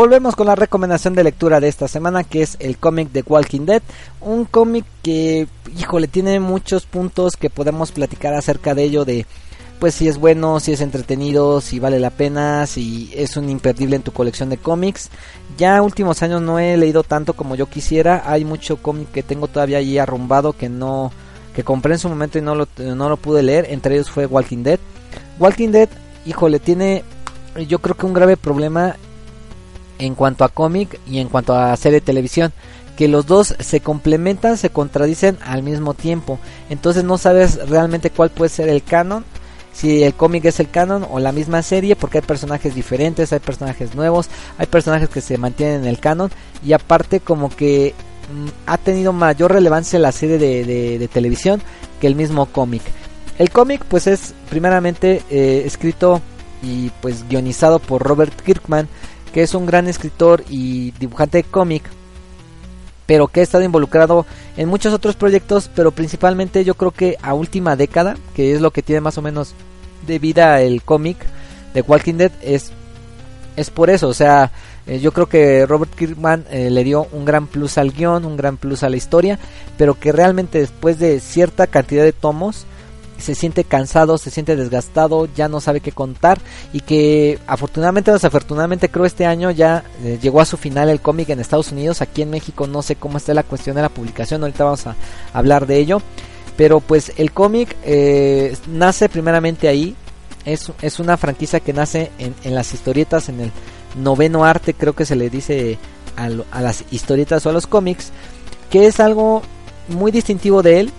Volvemos 0.02 0.34
con 0.34 0.48
la 0.48 0.56
recomendación 0.56 1.14
de 1.14 1.22
lectura 1.22 1.60
de 1.60 1.68
esta 1.68 1.86
semana 1.86 2.24
que 2.24 2.42
es 2.42 2.56
el 2.58 2.76
cómic 2.76 3.12
de 3.12 3.22
Walking 3.24 3.66
Dead. 3.66 3.82
Un 4.20 4.46
cómic 4.46 4.84
que, 5.00 5.46
híjole, 5.78 6.08
tiene 6.08 6.40
muchos 6.40 6.86
puntos 6.86 7.36
que 7.36 7.50
podemos 7.50 7.92
platicar 7.92 8.34
acerca 8.34 8.74
de 8.74 8.82
ello 8.82 9.04
de 9.04 9.26
pues 9.78 9.94
si 9.94 10.08
es 10.08 10.18
bueno, 10.18 10.58
si 10.58 10.72
es 10.72 10.80
entretenido, 10.80 11.60
si 11.60 11.78
vale 11.78 12.00
la 12.00 12.10
pena, 12.10 12.66
si 12.66 13.12
es 13.14 13.36
un 13.36 13.48
imperdible 13.48 13.94
en 13.94 14.02
tu 14.02 14.10
colección 14.10 14.48
de 14.48 14.56
cómics. 14.56 15.08
Ya 15.56 15.80
últimos 15.80 16.20
años 16.24 16.42
no 16.42 16.58
he 16.58 16.76
leído 16.76 17.04
tanto 17.04 17.34
como 17.34 17.54
yo 17.54 17.66
quisiera. 17.66 18.24
Hay 18.26 18.44
mucho 18.44 18.78
cómic 18.78 19.12
que 19.12 19.22
tengo 19.22 19.46
todavía 19.46 19.78
ahí 19.78 19.98
arrumbado 19.98 20.52
que 20.52 20.68
no 20.68 21.12
que 21.54 21.62
compré 21.62 21.92
en 21.92 22.00
su 22.00 22.08
momento 22.08 22.38
y 22.38 22.42
no 22.42 22.56
lo, 22.56 22.66
no 22.76 23.08
lo 23.08 23.16
pude 23.18 23.44
leer. 23.44 23.66
Entre 23.70 23.94
ellos 23.94 24.10
fue 24.10 24.26
Walking 24.26 24.64
Dead. 24.64 24.80
Walking 25.38 25.68
Dead, 25.68 25.88
híjole, 26.26 26.58
tiene 26.58 27.04
yo 27.68 27.78
creo 27.78 27.96
que 27.96 28.06
un 28.06 28.14
grave 28.14 28.36
problema 28.36 28.96
en 30.04 30.14
cuanto 30.14 30.44
a 30.44 30.48
cómic 30.48 30.98
y 31.08 31.18
en 31.18 31.28
cuanto 31.28 31.54
a 31.56 31.76
serie 31.76 32.00
de 32.00 32.06
televisión 32.06 32.52
que 32.96 33.08
los 33.08 33.26
dos 33.26 33.54
se 33.58 33.80
complementan, 33.80 34.58
se 34.58 34.70
contradicen 34.70 35.38
al 35.44 35.62
mismo 35.62 35.94
tiempo. 35.94 36.38
Entonces 36.68 37.04
no 37.04 37.16
sabes 37.18 37.68
realmente 37.68 38.10
cuál 38.10 38.30
puede 38.30 38.50
ser 38.50 38.68
el 38.68 38.82
canon, 38.82 39.24
si 39.72 40.02
el 40.02 40.12
cómic 40.12 40.44
es 40.44 40.60
el 40.60 40.68
canon 40.68 41.06
o 41.10 41.18
la 41.18 41.32
misma 41.32 41.62
serie, 41.62 41.96
porque 41.96 42.18
hay 42.18 42.22
personajes 42.24 42.74
diferentes, 42.74 43.32
hay 43.32 43.38
personajes 43.38 43.94
nuevos, 43.94 44.28
hay 44.58 44.66
personajes 44.66 45.08
que 45.08 45.22
se 45.22 45.38
mantienen 45.38 45.80
en 45.82 45.86
el 45.86 45.98
canon 45.98 46.30
y 46.64 46.74
aparte 46.74 47.20
como 47.20 47.48
que 47.48 47.94
mm, 48.30 48.48
ha 48.66 48.76
tenido 48.76 49.14
mayor 49.14 49.52
relevancia 49.52 49.98
la 49.98 50.12
serie 50.12 50.36
de, 50.36 50.64
de- 50.98 51.08
televisión 51.08 51.62
que 52.00 52.06
el 52.06 52.14
mismo 52.14 52.44
cómic. 52.46 52.82
El 53.38 53.48
cómic 53.50 53.82
pues 53.88 54.06
es 54.06 54.34
primeramente 54.50 55.22
eh, 55.30 55.62
escrito 55.64 56.20
y 56.62 56.90
pues 57.00 57.26
guionizado 57.28 57.78
por 57.78 58.02
Robert 58.02 58.38
Kirkman, 58.42 58.88
que 59.32 59.42
es 59.42 59.54
un 59.54 59.66
gran 59.66 59.88
escritor 59.88 60.44
y 60.48 60.92
dibujante 60.92 61.38
de 61.38 61.44
cómic, 61.44 61.82
pero 63.06 63.28
que 63.28 63.40
ha 63.40 63.42
estado 63.42 63.64
involucrado 63.64 64.26
en 64.56 64.68
muchos 64.68 64.92
otros 64.92 65.16
proyectos, 65.16 65.70
pero 65.74 65.90
principalmente 65.90 66.64
yo 66.64 66.74
creo 66.74 66.90
que 66.90 67.16
a 67.22 67.34
última 67.34 67.76
década, 67.76 68.16
que 68.34 68.52
es 68.52 68.60
lo 68.60 68.70
que 68.70 68.82
tiene 68.82 69.00
más 69.00 69.18
o 69.18 69.22
menos 69.22 69.54
de 70.06 70.18
vida 70.18 70.60
el 70.60 70.82
cómic 70.82 71.16
de 71.74 71.82
Walking 71.82 72.14
Dead, 72.14 72.32
es, 72.42 72.72
es 73.56 73.70
por 73.70 73.90
eso, 73.90 74.08
o 74.08 74.14
sea, 74.14 74.52
eh, 74.86 74.98
yo 74.98 75.12
creo 75.12 75.28
que 75.28 75.64
Robert 75.66 75.94
Kirkman 75.94 76.44
eh, 76.50 76.70
le 76.70 76.84
dio 76.84 77.06
un 77.12 77.24
gran 77.24 77.46
plus 77.46 77.78
al 77.78 77.92
guion, 77.92 78.24
un 78.24 78.36
gran 78.36 78.56
plus 78.56 78.82
a 78.82 78.88
la 78.88 78.96
historia, 78.96 79.38
pero 79.78 79.94
que 79.94 80.12
realmente 80.12 80.58
después 80.58 80.98
de 80.98 81.20
cierta 81.20 81.66
cantidad 81.66 82.02
de 82.02 82.12
tomos, 82.12 82.66
se 83.22 83.34
siente 83.34 83.64
cansado, 83.64 84.18
se 84.18 84.30
siente 84.30 84.56
desgastado, 84.56 85.26
ya 85.34 85.48
no 85.48 85.60
sabe 85.60 85.80
qué 85.80 85.92
contar 85.92 86.38
y 86.72 86.80
que 86.80 87.38
afortunadamente 87.46 88.10
o 88.10 88.14
desafortunadamente 88.14 88.90
creo 88.90 89.06
este 89.06 89.24
año 89.24 89.50
ya 89.50 89.84
eh, 90.04 90.18
llegó 90.20 90.40
a 90.40 90.44
su 90.44 90.56
final 90.58 90.88
el 90.90 91.00
cómic 91.00 91.30
en 91.30 91.40
Estados 91.40 91.72
Unidos, 91.72 92.02
aquí 92.02 92.20
en 92.22 92.30
México 92.30 92.66
no 92.66 92.82
sé 92.82 92.96
cómo 92.96 93.16
está 93.16 93.32
la 93.32 93.42
cuestión 93.44 93.76
de 93.76 93.82
la 93.82 93.88
publicación, 93.88 94.42
ahorita 94.42 94.64
vamos 94.64 94.86
a 94.86 94.96
hablar 95.32 95.66
de 95.66 95.78
ello, 95.78 96.02
pero 96.56 96.80
pues 96.80 97.12
el 97.16 97.32
cómic 97.32 97.76
eh, 97.84 98.54
nace 98.68 99.08
primeramente 99.08 99.68
ahí, 99.68 99.96
es, 100.44 100.70
es 100.82 100.98
una 100.98 101.16
franquicia 101.16 101.60
que 101.60 101.72
nace 101.72 102.10
en, 102.18 102.34
en 102.44 102.54
las 102.54 102.74
historietas, 102.74 103.28
en 103.28 103.40
el 103.40 103.52
noveno 103.96 104.44
arte 104.44 104.74
creo 104.74 104.94
que 104.94 105.04
se 105.06 105.16
le 105.16 105.30
dice 105.30 105.78
a, 106.16 106.28
lo- 106.28 106.44
a 106.50 106.60
las 106.60 106.84
historietas 106.90 107.46
o 107.46 107.50
a 107.50 107.52
los 107.52 107.66
cómics, 107.66 108.10
que 108.70 108.86
es 108.86 109.00
algo 109.00 109.42
muy 109.88 110.10
distintivo 110.12 110.62
de 110.62 110.80
él 110.80 110.92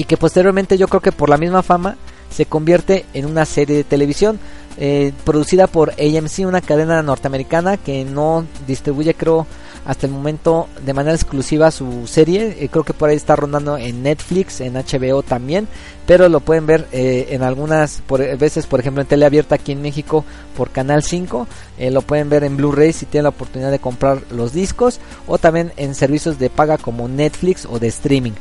y 0.00 0.04
que 0.04 0.16
posteriormente 0.16 0.78
yo 0.78 0.88
creo 0.88 1.02
que 1.02 1.12
por 1.12 1.28
la 1.28 1.36
misma 1.36 1.62
fama 1.62 1.98
se 2.30 2.46
convierte 2.46 3.04
en 3.12 3.26
una 3.26 3.44
serie 3.44 3.76
de 3.76 3.84
televisión 3.84 4.40
eh, 4.78 5.12
producida 5.26 5.66
por 5.66 5.90
AMC, 5.90 6.46
una 6.46 6.62
cadena 6.62 7.02
norteamericana 7.02 7.76
que 7.76 8.06
no 8.06 8.46
distribuye 8.66 9.12
creo 9.12 9.46
hasta 9.84 10.06
el 10.06 10.12
momento 10.12 10.68
de 10.84 10.94
manera 10.94 11.14
exclusiva 11.14 11.70
su 11.70 12.06
serie, 12.06 12.56
eh, 12.60 12.68
creo 12.70 12.84
que 12.84 12.94
por 12.94 13.08
ahí 13.08 13.16
está 13.16 13.36
rondando 13.36 13.76
en 13.76 14.02
Netflix, 14.02 14.60
en 14.60 14.74
HBO 14.74 15.22
también, 15.22 15.68
pero 16.06 16.28
lo 16.28 16.40
pueden 16.40 16.66
ver 16.66 16.86
eh, 16.92 17.28
en 17.30 17.42
algunas 17.42 18.02
veces, 18.38 18.66
por 18.66 18.80
ejemplo 18.80 19.02
en 19.02 19.08
tele 19.08 19.26
abierta 19.26 19.54
aquí 19.54 19.72
en 19.72 19.82
México 19.82 20.24
por 20.56 20.70
Canal 20.70 21.02
5, 21.02 21.46
eh, 21.78 21.90
lo 21.90 22.02
pueden 22.02 22.28
ver 22.28 22.44
en 22.44 22.56
Blu-ray 22.56 22.92
si 22.92 23.06
tienen 23.06 23.24
la 23.24 23.30
oportunidad 23.30 23.70
de 23.70 23.78
comprar 23.78 24.22
los 24.30 24.52
discos 24.52 25.00
o 25.26 25.38
también 25.38 25.72
en 25.76 25.94
servicios 25.94 26.38
de 26.38 26.50
paga 26.50 26.78
como 26.78 27.08
Netflix 27.08 27.66
o 27.66 27.78
de 27.78 27.88
streaming. 27.88 28.32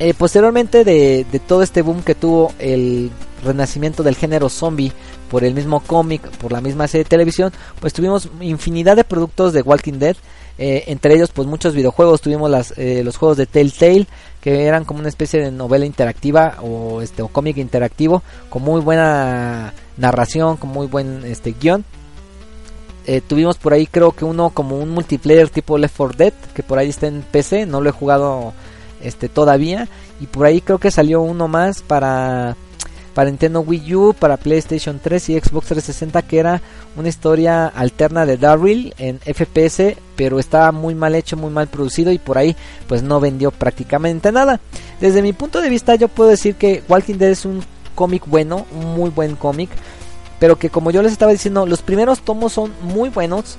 Eh, 0.00 0.14
posteriormente 0.14 0.82
de, 0.82 1.26
de 1.30 1.38
todo 1.38 1.62
este 1.62 1.82
boom 1.82 2.02
que 2.02 2.14
tuvo 2.14 2.54
el 2.58 3.10
renacimiento 3.44 4.02
del 4.02 4.16
género 4.16 4.48
zombie 4.48 4.92
por 5.30 5.44
el 5.44 5.54
mismo 5.54 5.80
cómic, 5.80 6.22
por 6.38 6.52
la 6.52 6.62
misma 6.62 6.88
serie 6.88 7.04
de 7.04 7.10
televisión, 7.10 7.52
pues 7.80 7.92
tuvimos 7.92 8.28
infinidad 8.40 8.96
de 8.96 9.04
productos 9.04 9.52
de 9.52 9.62
Walking 9.62 9.98
Dead, 9.98 10.16
eh, 10.58 10.84
entre 10.88 11.14
ellos 11.14 11.30
pues 11.32 11.46
muchos 11.46 11.74
videojuegos, 11.74 12.20
tuvimos 12.20 12.72
eh, 12.76 13.02
los 13.04 13.16
juegos 13.16 13.36
de 13.36 13.46
Telltale, 13.46 14.06
que 14.40 14.64
eran 14.64 14.84
como 14.84 15.00
una 15.00 15.08
especie 15.08 15.40
de 15.40 15.50
novela 15.50 15.86
interactiva 15.86 16.56
o 16.62 17.00
este 17.02 17.22
o 17.22 17.28
cómic 17.28 17.58
interactivo, 17.58 18.22
con 18.48 18.62
muy 18.62 18.80
buena 18.80 19.72
narración, 19.96 20.56
con 20.56 20.70
muy 20.70 20.86
buen 20.86 21.24
este 21.24 21.54
guion. 21.58 21.84
Eh, 23.06 23.20
tuvimos 23.20 23.56
por 23.56 23.72
ahí 23.72 23.86
creo 23.86 24.12
que 24.12 24.24
uno 24.24 24.50
como 24.50 24.78
un 24.78 24.90
multiplayer 24.90 25.48
tipo 25.48 25.78
Left 25.78 25.96
4 25.96 26.16
Dead, 26.16 26.32
que 26.54 26.62
por 26.62 26.78
ahí 26.78 26.88
está 26.88 27.06
en 27.06 27.22
PC, 27.22 27.66
no 27.66 27.80
lo 27.80 27.88
he 27.88 27.92
jugado 27.92 28.52
este 29.02 29.28
todavía 29.28 29.88
y 30.20 30.26
por 30.26 30.46
ahí 30.46 30.60
creo 30.60 30.78
que 30.78 30.90
salió 30.90 31.20
uno 31.20 31.48
más 31.48 31.82
para 31.82 32.56
para 33.14 33.28
Nintendo 33.28 33.60
Wii 33.60 33.94
U, 33.94 34.14
para 34.14 34.36
PlayStation 34.36 35.00
3 35.02 35.30
y 35.30 35.40
Xbox 35.40 35.66
360 35.66 36.22
que 36.22 36.38
era 36.38 36.62
una 36.96 37.08
historia 37.08 37.66
alterna 37.66 38.24
de 38.24 38.36
Daryl 38.36 38.94
en 38.98 39.18
FPS, 39.18 39.96
pero 40.16 40.38
estaba 40.38 40.72
muy 40.72 40.94
mal 40.94 41.14
hecho, 41.14 41.36
muy 41.36 41.50
mal 41.50 41.68
producido 41.68 42.12
y 42.12 42.18
por 42.18 42.38
ahí 42.38 42.54
pues 42.86 43.02
no 43.02 43.20
vendió 43.20 43.50
prácticamente 43.50 44.32
nada. 44.32 44.60
Desde 45.00 45.22
mi 45.22 45.32
punto 45.32 45.60
de 45.60 45.70
vista 45.70 45.94
yo 45.96 46.08
puedo 46.08 46.30
decir 46.30 46.54
que 46.54 46.82
Walking 46.88 47.16
Dead 47.16 47.30
es 47.30 47.44
un 47.44 47.62
cómic 47.94 48.24
bueno, 48.26 48.66
un 48.72 48.94
muy 48.94 49.10
buen 49.10 49.36
cómic, 49.36 49.70
pero 50.38 50.56
que 50.56 50.70
como 50.70 50.90
yo 50.90 51.02
les 51.02 51.12
estaba 51.12 51.32
diciendo, 51.32 51.66
los 51.66 51.82
primeros 51.82 52.20
tomos 52.20 52.52
son 52.52 52.72
muy 52.82 53.10
buenos. 53.10 53.58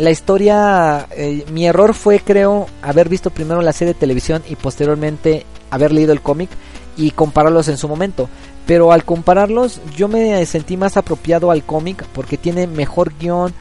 La 0.00 0.10
historia, 0.10 1.06
eh, 1.10 1.44
mi 1.52 1.66
error 1.66 1.92
fue 1.92 2.20
creo 2.20 2.68
haber 2.80 3.10
visto 3.10 3.28
primero 3.28 3.60
la 3.60 3.74
serie 3.74 3.92
de 3.92 4.00
televisión 4.00 4.42
y 4.48 4.56
posteriormente 4.56 5.44
haber 5.70 5.92
leído 5.92 6.14
el 6.14 6.22
cómic 6.22 6.48
y 6.96 7.10
compararlos 7.10 7.68
en 7.68 7.76
su 7.76 7.86
momento. 7.86 8.26
Pero 8.66 8.92
al 8.92 9.04
compararlos 9.04 9.78
yo 9.94 10.08
me 10.08 10.46
sentí 10.46 10.78
más 10.78 10.96
apropiado 10.96 11.50
al 11.50 11.64
cómic 11.64 12.02
porque 12.14 12.38
tiene 12.38 12.66
mejor 12.66 13.12
guion, 13.20 13.52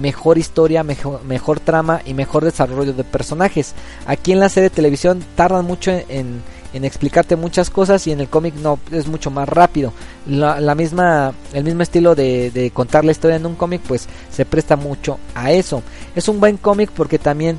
mejor 0.00 0.38
historia, 0.38 0.84
mejor, 0.84 1.24
mejor 1.24 1.58
trama 1.58 2.00
y 2.04 2.14
mejor 2.14 2.44
desarrollo 2.44 2.92
de 2.92 3.02
personajes. 3.02 3.74
Aquí 4.06 4.30
en 4.30 4.38
la 4.38 4.50
serie 4.50 4.68
de 4.68 4.76
televisión 4.76 5.24
tardan 5.34 5.64
mucho 5.64 5.90
en, 5.90 6.42
en 6.72 6.84
explicarte 6.84 7.36
muchas 7.36 7.70
cosas 7.70 8.06
y 8.06 8.12
en 8.12 8.20
el 8.20 8.28
cómic 8.28 8.54
no 8.54 8.78
es 8.92 9.06
mucho 9.06 9.30
más 9.30 9.48
rápido. 9.48 9.92
La, 10.26 10.60
la 10.60 10.74
misma, 10.74 11.32
el 11.52 11.64
mismo 11.64 11.82
estilo 11.82 12.14
de, 12.14 12.70
contar 12.74 13.04
la 13.04 13.12
historia 13.12 13.36
en 13.36 13.46
un 13.46 13.54
cómic 13.54 13.80
pues 13.86 14.08
se 14.30 14.44
presta 14.44 14.76
mucho 14.76 15.18
a 15.34 15.52
eso. 15.52 15.82
Es 16.14 16.28
un 16.28 16.40
buen 16.40 16.56
cómic 16.56 16.90
porque 16.94 17.18
también 17.18 17.58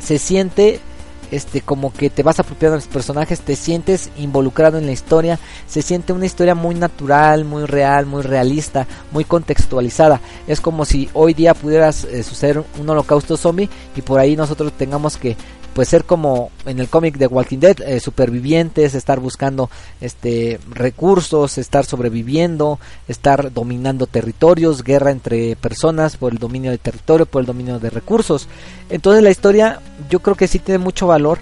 se 0.00 0.18
siente 0.18 0.80
este 1.32 1.60
como 1.60 1.92
que 1.92 2.08
te 2.08 2.22
vas 2.22 2.38
apropiando 2.38 2.76
de 2.78 2.84
los 2.84 2.92
personajes, 2.92 3.40
te 3.40 3.56
sientes 3.56 4.10
involucrado 4.16 4.78
en 4.78 4.86
la 4.86 4.92
historia, 4.92 5.40
se 5.66 5.82
siente 5.82 6.12
una 6.12 6.26
historia 6.26 6.54
muy 6.54 6.76
natural, 6.76 7.44
muy 7.44 7.64
real, 7.64 8.06
muy 8.06 8.22
realista, 8.22 8.86
muy 9.10 9.24
contextualizada. 9.24 10.20
Es 10.46 10.60
como 10.60 10.84
si 10.84 11.10
hoy 11.14 11.34
día 11.34 11.54
pudieras 11.54 12.04
eh, 12.04 12.22
suceder 12.22 12.62
un 12.78 12.88
holocausto 12.88 13.36
zombie 13.36 13.68
y 13.96 14.02
por 14.02 14.20
ahí 14.20 14.36
nosotros 14.36 14.72
tengamos 14.72 15.16
que 15.16 15.36
pues 15.76 15.88
ser 15.88 16.04
como 16.04 16.50
en 16.64 16.80
el 16.80 16.88
cómic 16.88 17.18
de 17.18 17.26
Walking 17.26 17.58
Dead, 17.58 17.78
eh, 17.82 18.00
supervivientes, 18.00 18.94
estar 18.94 19.20
buscando 19.20 19.68
este 20.00 20.58
recursos, 20.70 21.58
estar 21.58 21.84
sobreviviendo, 21.84 22.80
estar 23.08 23.52
dominando 23.52 24.06
territorios, 24.06 24.82
guerra 24.82 25.10
entre 25.10 25.54
personas 25.54 26.16
por 26.16 26.32
el 26.32 26.38
dominio 26.38 26.70
de 26.70 26.78
territorio, 26.78 27.26
por 27.26 27.40
el 27.42 27.46
dominio 27.46 27.78
de 27.78 27.90
recursos. 27.90 28.48
Entonces 28.88 29.22
la 29.22 29.30
historia 29.30 29.82
yo 30.08 30.20
creo 30.20 30.34
que 30.34 30.48
sí 30.48 30.60
tiene 30.60 30.78
mucho 30.78 31.08
valor, 31.08 31.40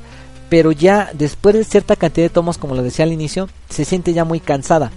pero 0.49 0.73
ya 0.73 1.12
después 1.14 1.55
de 1.55 1.62
cierta 1.62 1.94
cantidad 1.94 2.25
de 2.25 2.35
tomos, 2.35 2.59
como 2.59 2.75
lo 2.75 2.83
decía 2.83 3.05
al 3.05 3.12
inicio, 3.12 3.49
se 3.70 3.85
siente 3.85 4.14
ya 4.14 4.25
muy 4.25 4.40
cansada. 4.40 4.90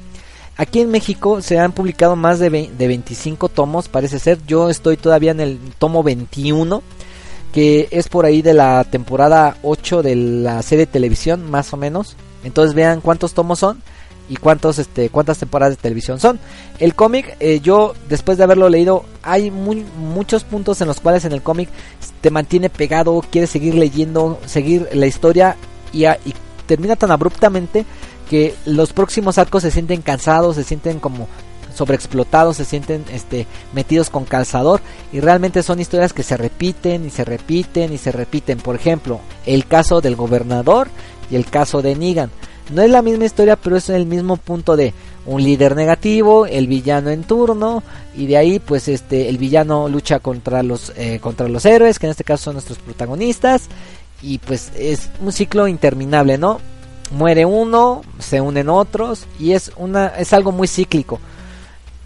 Aquí 0.55 0.79
en 0.79 0.89
México 0.89 1.43
se 1.43 1.59
han 1.59 1.73
publicado 1.73 2.15
más 2.15 2.39
de, 2.39 2.49
de 2.49 2.87
25 2.87 3.49
tomos, 3.49 3.87
parece 3.87 4.17
ser. 4.17 4.39
Yo 4.47 4.71
estoy 4.71 4.97
todavía 4.97 5.29
en 5.29 5.41
el 5.41 5.59
tomo 5.77 6.01
21 6.01 6.81
que 7.57 7.87
es 7.89 8.07
por 8.07 8.27
ahí 8.27 8.43
de 8.43 8.53
la 8.53 8.83
temporada 8.83 9.57
8 9.63 10.03
de 10.03 10.15
la 10.15 10.61
serie 10.61 10.85
de 10.85 10.91
televisión, 10.91 11.49
más 11.49 11.73
o 11.73 11.77
menos. 11.77 12.15
Entonces 12.43 12.75
vean 12.75 13.01
cuántos 13.01 13.33
tomos 13.33 13.57
son 13.57 13.81
y 14.29 14.35
cuántos 14.35 14.77
este 14.77 15.09
cuántas 15.09 15.39
temporadas 15.39 15.75
de 15.75 15.81
televisión 15.81 16.19
son. 16.19 16.39
El 16.77 16.93
cómic, 16.93 17.35
eh, 17.39 17.59
yo 17.59 17.95
después 18.09 18.37
de 18.37 18.43
haberlo 18.43 18.69
leído, 18.69 19.05
hay 19.23 19.49
muy, 19.49 19.83
muchos 19.97 20.43
puntos 20.43 20.81
en 20.81 20.87
los 20.87 20.99
cuales 20.99 21.25
en 21.25 21.31
el 21.31 21.41
cómic 21.41 21.69
te 22.21 22.29
mantiene 22.29 22.69
pegado, 22.69 23.25
quieres 23.31 23.49
seguir 23.49 23.73
leyendo, 23.73 24.39
seguir 24.45 24.87
la 24.93 25.07
historia 25.07 25.55
y, 25.91 26.05
y 26.05 26.35
termina 26.67 26.95
tan 26.95 27.09
abruptamente 27.09 27.87
que 28.29 28.53
los 28.67 28.93
próximos 28.93 29.39
arcos 29.39 29.63
se 29.63 29.71
sienten 29.71 30.03
cansados, 30.03 30.57
se 30.57 30.63
sienten 30.63 30.99
como 30.99 31.27
sobreexplotados, 31.77 32.57
se 32.57 32.65
sienten 32.65 33.05
este, 33.11 33.47
metidos 33.73 34.09
con 34.09 34.25
calzador 34.25 34.81
y 35.13 35.19
realmente 35.19 35.63
son 35.63 35.79
historias 35.79 36.13
que 36.13 36.23
se 36.23 36.37
repiten 36.37 37.05
y 37.05 37.09
se 37.09 37.23
repiten 37.23 37.93
y 37.93 37.97
se 37.97 38.11
repiten. 38.11 38.57
Por 38.57 38.75
ejemplo, 38.75 39.19
el 39.45 39.65
caso 39.65 40.01
del 40.01 40.15
gobernador 40.15 40.89
y 41.29 41.35
el 41.35 41.45
caso 41.45 41.81
de 41.81 41.95
Negan. 41.95 42.31
No 42.73 42.81
es 42.81 42.89
la 42.89 43.01
misma 43.01 43.25
historia, 43.25 43.55
pero 43.55 43.77
es 43.77 43.89
el 43.89 44.05
mismo 44.05 44.35
punto 44.35 44.75
de 44.75 44.93
un 45.25 45.43
líder 45.43 45.75
negativo, 45.75 46.45
el 46.45 46.67
villano 46.67 47.09
en 47.09 47.23
turno 47.23 47.83
y 48.15 48.27
de 48.27 48.37
ahí 48.37 48.59
pues 48.59 48.87
este 48.87 49.29
el 49.29 49.37
villano 49.37 49.87
lucha 49.87 50.19
contra 50.19 50.63
los 50.63 50.93
eh, 50.95 51.19
contra 51.19 51.47
los 51.47 51.65
héroes, 51.65 51.99
que 51.99 52.07
en 52.07 52.11
este 52.11 52.23
caso 52.23 52.45
son 52.45 52.53
nuestros 52.53 52.79
protagonistas 52.79 53.67
y 54.21 54.39
pues 54.39 54.71
es 54.75 55.09
un 55.21 55.31
ciclo 55.31 55.67
interminable, 55.67 56.37
¿no? 56.37 56.59
Muere 57.11 57.45
uno, 57.45 58.01
se 58.19 58.41
unen 58.41 58.67
otros 58.69 59.25
y 59.39 59.51
es 59.53 59.71
una 59.77 60.07
es 60.07 60.33
algo 60.33 60.51
muy 60.51 60.67
cíclico. 60.67 61.19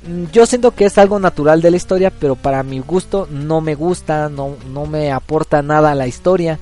Mm, 0.07 0.25
yo 0.31 0.45
siento 0.45 0.71
que 0.71 0.85
es 0.85 0.97
algo 0.97 1.19
natural 1.19 1.61
de 1.61 1.71
la 1.71 1.77
historia, 1.77 2.11
pero 2.11 2.35
para 2.35 2.63
mi 2.63 2.79
gusto 2.79 3.27
no 3.29 3.61
me 3.61 3.75
gusta, 3.75 4.29
no, 4.29 4.55
no 4.73 4.85
me 4.85 5.11
aporta 5.11 5.61
nada 5.61 5.91
a 5.91 5.95
la 5.95 6.07
historia. 6.07 6.59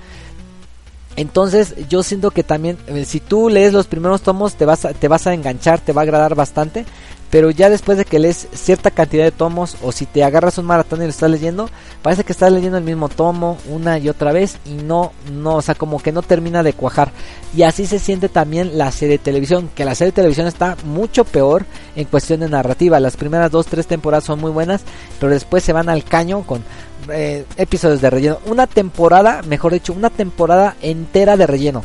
Entonces 1.15 1.75
yo 1.89 2.03
siento 2.03 2.31
que 2.31 2.43
también 2.43 2.77
eh, 2.87 3.05
si 3.05 3.19
tú 3.19 3.49
lees 3.49 3.73
los 3.73 3.87
primeros 3.87 4.21
tomos 4.21 4.55
te 4.55 4.65
vas 4.65 4.85
a, 4.85 4.93
te 4.93 5.07
vas 5.07 5.27
a 5.27 5.33
enganchar, 5.33 5.79
te 5.79 5.91
va 5.93 6.01
a 6.01 6.03
agradar 6.03 6.35
bastante, 6.35 6.85
pero 7.29 7.51
ya 7.51 7.69
después 7.69 7.97
de 7.97 8.05
que 8.05 8.19
lees 8.19 8.47
cierta 8.53 8.91
cantidad 8.91 9.23
de 9.23 9.31
tomos 9.31 9.77
o 9.83 9.91
si 9.91 10.05
te 10.05 10.23
agarras 10.23 10.57
un 10.57 10.65
maratón 10.65 10.99
y 10.99 11.03
lo 11.03 11.09
estás 11.09 11.29
leyendo, 11.29 11.69
parece 12.01 12.23
que 12.23 12.31
estás 12.31 12.51
leyendo 12.51 12.77
el 12.77 12.83
mismo 12.83 13.07
tomo 13.07 13.57
una 13.69 13.99
y 13.99 14.09
otra 14.09 14.31
vez 14.31 14.57
y 14.65 14.73
no, 14.73 15.11
no, 15.31 15.55
o 15.55 15.61
sea, 15.61 15.75
como 15.75 15.99
que 15.99 16.11
no 16.11 16.21
termina 16.21 16.63
de 16.63 16.73
cuajar. 16.73 17.11
Y 17.55 17.63
así 17.63 17.85
se 17.85 17.99
siente 17.99 18.29
también 18.29 18.77
la 18.77 18.91
serie 18.91 19.17
de 19.17 19.23
televisión, 19.23 19.69
que 19.75 19.85
la 19.85 19.95
serie 19.95 20.11
de 20.11 20.15
televisión 20.15 20.47
está 20.47 20.75
mucho 20.85 21.23
peor 21.23 21.65
en 21.95 22.05
cuestión 22.05 22.39
de 22.39 22.49
narrativa. 22.49 22.99
Las 22.99 23.17
primeras 23.17 23.51
dos, 23.51 23.67
tres 23.67 23.85
temporadas 23.85 24.23
son 24.23 24.39
muy 24.39 24.51
buenas, 24.51 24.81
pero 25.19 25.31
después 25.31 25.63
se 25.63 25.73
van 25.73 25.89
al 25.89 26.03
caño 26.03 26.43
con 26.43 26.63
eh, 27.11 27.45
episodios 27.57 28.01
de 28.01 28.09
relleno. 28.09 28.39
Una 28.45 28.65
temporada, 28.65 29.41
mejor 29.43 29.73
dicho, 29.73 29.93
una 29.93 30.09
temporada 30.09 30.75
entera 30.81 31.37
de 31.37 31.47
relleno 31.47 31.83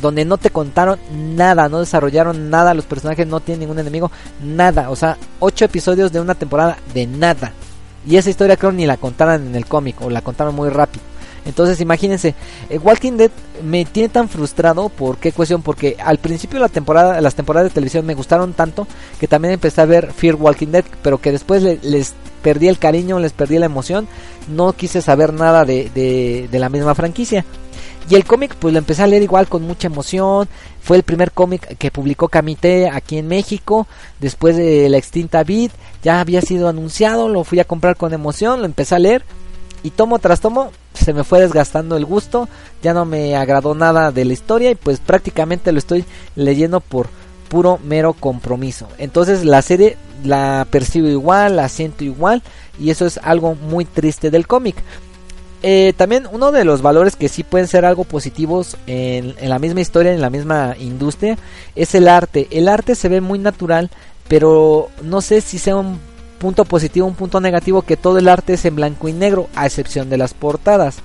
donde 0.00 0.24
no 0.24 0.38
te 0.38 0.50
contaron 0.50 0.98
nada, 1.12 1.68
no 1.68 1.80
desarrollaron 1.80 2.50
nada, 2.50 2.74
los 2.74 2.84
personajes 2.84 3.26
no 3.26 3.40
tienen 3.40 3.60
ningún 3.60 3.78
enemigo, 3.78 4.10
nada, 4.42 4.90
o 4.90 4.96
sea, 4.96 5.16
ocho 5.40 5.64
episodios 5.64 6.12
de 6.12 6.20
una 6.20 6.34
temporada 6.34 6.78
de 6.92 7.06
nada. 7.06 7.52
Y 8.06 8.16
esa 8.16 8.30
historia 8.30 8.56
creo 8.56 8.72
ni 8.72 8.86
la 8.86 8.96
contaron 8.96 9.46
en 9.46 9.54
el 9.54 9.66
cómic 9.66 10.00
o 10.02 10.10
la 10.10 10.20
contaron 10.20 10.54
muy 10.54 10.68
rápido. 10.68 11.02
Entonces 11.46 11.80
imagínense, 11.80 12.34
eh, 12.70 12.78
Walking 12.78 13.12
Dead 13.12 13.30
me 13.62 13.84
tiene 13.84 14.08
tan 14.08 14.28
frustrado, 14.28 14.88
¿por 14.88 15.18
qué 15.18 15.32
cuestión? 15.32 15.62
Porque 15.62 15.96
al 16.02 16.18
principio 16.18 16.58
la 16.58 16.68
temporada, 16.68 17.20
las 17.20 17.34
temporadas 17.34 17.70
de 17.70 17.74
televisión 17.74 18.06
me 18.06 18.14
gustaron 18.14 18.54
tanto 18.54 18.86
que 19.20 19.28
también 19.28 19.54
empecé 19.54 19.82
a 19.82 19.86
ver 19.86 20.12
Fear 20.12 20.36
Walking 20.36 20.68
Dead, 20.68 20.84
pero 21.02 21.18
que 21.18 21.32
después 21.32 21.62
les 21.62 22.14
perdí 22.42 22.68
el 22.68 22.78
cariño, 22.78 23.18
les 23.18 23.32
perdí 23.32 23.58
la 23.58 23.66
emoción, 23.66 24.06
no 24.48 24.72
quise 24.72 25.02
saber 25.02 25.32
nada 25.32 25.64
de, 25.64 25.90
de, 25.94 26.48
de 26.50 26.58
la 26.58 26.68
misma 26.68 26.94
franquicia. 26.94 27.44
Y 28.08 28.16
el 28.16 28.24
cómic 28.24 28.54
pues 28.56 28.72
lo 28.72 28.78
empecé 28.78 29.02
a 29.02 29.06
leer 29.06 29.22
igual 29.22 29.48
con 29.48 29.62
mucha 29.62 29.86
emoción. 29.86 30.48
Fue 30.82 30.96
el 30.96 31.02
primer 31.02 31.32
cómic 31.32 31.78
que 31.78 31.90
publicó 31.90 32.28
Camite 32.28 32.88
aquí 32.88 33.18
en 33.18 33.28
México. 33.28 33.86
Después 34.20 34.56
de 34.56 34.88
la 34.88 34.98
extinta 34.98 35.42
Vid. 35.42 35.70
Ya 36.02 36.20
había 36.20 36.42
sido 36.42 36.68
anunciado. 36.68 37.28
Lo 37.28 37.44
fui 37.44 37.60
a 37.60 37.64
comprar 37.64 37.96
con 37.96 38.12
emoción. 38.12 38.60
Lo 38.60 38.66
empecé 38.66 38.94
a 38.94 38.98
leer. 38.98 39.24
Y 39.82 39.90
tomo 39.90 40.18
tras 40.18 40.40
tomo 40.40 40.70
se 40.94 41.12
me 41.12 41.24
fue 41.24 41.40
desgastando 41.40 41.96
el 41.96 42.04
gusto. 42.04 42.48
Ya 42.82 42.92
no 42.92 43.04
me 43.04 43.36
agradó 43.36 43.74
nada 43.74 44.12
de 44.12 44.24
la 44.24 44.34
historia. 44.34 44.70
Y 44.70 44.74
pues 44.74 45.00
prácticamente 45.00 45.72
lo 45.72 45.78
estoy 45.78 46.04
leyendo 46.36 46.80
por 46.80 47.08
puro 47.48 47.78
mero 47.82 48.12
compromiso. 48.12 48.88
Entonces 48.98 49.44
la 49.44 49.62
serie 49.62 49.96
la 50.24 50.66
percibo 50.70 51.08
igual, 51.08 51.56
la 51.56 51.70
siento 51.70 52.04
igual. 52.04 52.42
Y 52.78 52.90
eso 52.90 53.06
es 53.06 53.18
algo 53.22 53.54
muy 53.54 53.86
triste 53.86 54.30
del 54.30 54.46
cómic. 54.46 54.76
Eh, 55.66 55.94
también 55.96 56.28
uno 56.30 56.52
de 56.52 56.62
los 56.66 56.82
valores 56.82 57.16
que 57.16 57.30
sí 57.30 57.42
pueden 57.42 57.68
ser 57.68 57.86
algo 57.86 58.04
positivos 58.04 58.76
en, 58.86 59.34
la 59.40 59.58
misma 59.58 59.80
historia, 59.80 60.12
en 60.12 60.20
la 60.20 60.28
misma 60.28 60.76
industria, 60.78 61.38
es 61.74 61.94
el 61.94 62.06
arte. 62.06 62.48
El 62.50 62.68
arte 62.68 62.94
se 62.94 63.08
ve 63.08 63.22
muy 63.22 63.38
natural, 63.38 63.88
pero 64.28 64.90
no 65.02 65.22
sé 65.22 65.40
si 65.40 65.58
sea 65.58 65.76
un 65.76 65.98
punto 66.38 66.66
positivo 66.66 67.06
un 67.06 67.14
punto 67.14 67.40
negativo 67.40 67.80
que 67.80 67.96
todo 67.96 68.18
el 68.18 68.28
arte 68.28 68.52
es 68.52 68.66
en 68.66 68.76
blanco 68.76 69.08
y 69.08 69.14
negro, 69.14 69.48
a 69.54 69.64
excepción 69.64 70.10
de 70.10 70.18
las 70.18 70.34
portadas. 70.34 70.98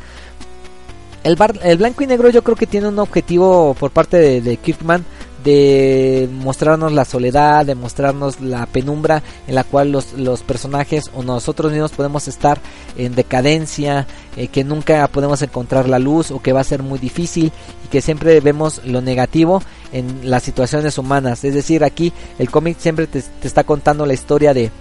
El, 1.24 1.38
el 1.64 1.78
blanco 1.78 2.04
y 2.04 2.08
negro 2.08 2.30
yo 2.30 2.44
creo 2.44 2.58
que 2.58 2.68
tiene 2.68 2.90
un 2.90 3.00
objetivo 3.00 3.78
por 3.80 3.92
parte 3.92 4.18
de, 4.18 4.42
de 4.42 4.58
Kirkman 4.58 5.06
de 5.44 6.30
mostrarnos 6.32 6.92
la 6.92 7.06
soledad, 7.06 7.66
de 7.66 7.76
mostrarnos 7.76 8.42
la 8.42 8.66
penumbra 8.66 9.24
en 9.48 9.56
la 9.56 9.64
cual 9.64 9.92
los, 9.92 10.14
los 10.14 10.42
personajes 10.42 11.10
o 11.14 11.24
nosotros 11.24 11.72
mismos 11.72 11.92
podemos 11.92 12.28
estar 12.28 12.60
en 12.98 13.16
decadencia, 13.16 14.08
eh, 14.36 14.48
que 14.48 14.64
nunca 14.64 15.08
podemos 15.08 15.42
encontrar 15.42 15.88
la 15.88 16.00
luz 16.00 16.32
o 16.32 16.42
que 16.42 16.54
va 16.54 16.62
a 16.62 16.66
ser 16.66 16.84
muy 16.84 17.00
difícil 17.00 17.52
y 17.86 17.88
que 17.88 18.02
siempre 18.02 18.40
vemos 18.42 18.82
lo 18.86 19.02
negativo 19.02 19.62
en 19.92 20.30
las 20.30 20.44
situaciones 20.44 20.98
humanas. 20.98 21.44
Es 21.44 21.54
decir, 21.54 21.84
aquí 21.84 22.14
el 22.38 22.50
cómic 22.50 22.78
siempre 22.80 23.08
te, 23.08 23.22
te 23.22 23.48
está 23.48 23.64
contando 23.64 24.06
la 24.06 24.14
historia 24.14 24.54
de, 24.54 24.72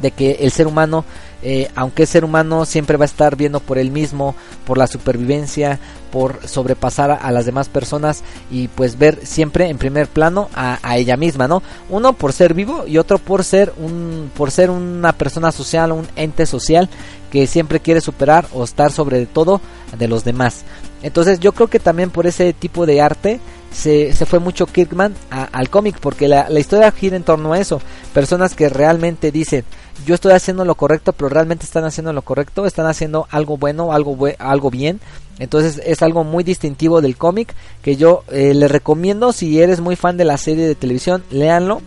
de 0.00 0.10
que 0.10 0.32
el 0.40 0.50
ser 0.50 0.66
humano 0.66 1.04
eh, 1.46 1.70
aunque 1.74 2.04
es 2.04 2.08
ser 2.08 2.24
humano, 2.24 2.64
siempre 2.64 2.96
va 2.96 3.04
a 3.04 3.06
estar 3.06 3.36
viendo 3.36 3.60
por 3.60 3.76
él 3.76 3.90
mismo, 3.90 4.34
por 4.66 4.78
la 4.78 4.86
supervivencia, 4.86 5.78
por 6.10 6.48
sobrepasar 6.48 7.10
a, 7.10 7.30
las 7.32 7.44
demás 7.44 7.68
personas 7.68 8.24
y 8.50 8.68
pues 8.68 8.98
ver 8.98 9.26
siempre 9.26 9.68
en 9.68 9.76
primer 9.76 10.08
plano 10.08 10.48
a, 10.54 10.78
ella 10.96 11.18
misma, 11.18 11.46
¿no? 11.46 11.62
Uno 11.90 12.14
por 12.14 12.32
ser 12.32 12.54
vivo 12.54 12.84
y 12.86 12.96
otro 12.96 13.18
por 13.18 13.44
ser 13.44 13.74
un, 13.76 14.30
por 14.34 14.50
ser 14.52 14.70
una 14.70 15.12
persona 15.12 15.52
social, 15.52 15.92
un 15.92 16.08
ente 16.16 16.46
social 16.46 16.88
que 17.30 17.46
siempre 17.46 17.80
quiere 17.80 18.00
superar 18.00 18.46
o 18.54 18.64
estar 18.64 18.90
sobre 18.90 19.26
todo 19.26 19.60
de 19.98 20.08
los 20.08 20.24
demás. 20.24 20.64
Entonces 21.02 21.40
yo 21.40 21.52
creo 21.52 21.68
que 21.68 21.78
también 21.78 22.08
por 22.08 22.26
ese 22.26 22.54
tipo 22.54 22.86
de 22.86 23.02
arte 23.02 23.38
se, 23.70 24.14
se 24.14 24.24
fue 24.24 24.38
mucho 24.38 24.64
Kirkman 24.64 25.14
al 25.28 25.68
cómic 25.68 25.98
porque 26.00 26.26
la 26.26 26.58
historia 26.58 26.90
gira 26.90 27.16
en 27.16 27.22
torno 27.22 27.52
a 27.52 27.58
eso. 27.58 27.82
Personas 28.14 28.54
que 28.54 28.70
realmente 28.70 29.30
dicen, 29.30 29.64
yo 30.06 30.14
estoy 30.14 30.32
haciendo 30.32 30.64
lo 30.64 30.74
correcto, 30.74 31.12
pero 31.12 31.28
realmente 31.28 31.64
están 31.64 31.84
haciendo 31.84 32.12
lo 32.12 32.22
correcto, 32.22 32.66
están 32.66 32.86
haciendo 32.86 33.26
algo 33.30 33.56
bueno, 33.56 33.92
algo, 33.92 34.16
algo 34.38 34.70
bien. 34.70 35.00
Entonces 35.38 35.80
es 35.84 36.02
algo 36.02 36.24
muy 36.24 36.44
distintivo 36.44 37.00
del 37.00 37.16
cómic 37.16 37.54
que 37.82 37.96
yo 37.96 38.22
eh, 38.30 38.54
les 38.54 38.70
recomiendo 38.70 39.32
si 39.32 39.60
eres 39.60 39.80
muy 39.80 39.96
fan 39.96 40.16
de 40.16 40.24
la 40.24 40.36
serie 40.36 40.66
de 40.66 40.74
televisión, 40.74 41.24
léanlo. 41.30 41.82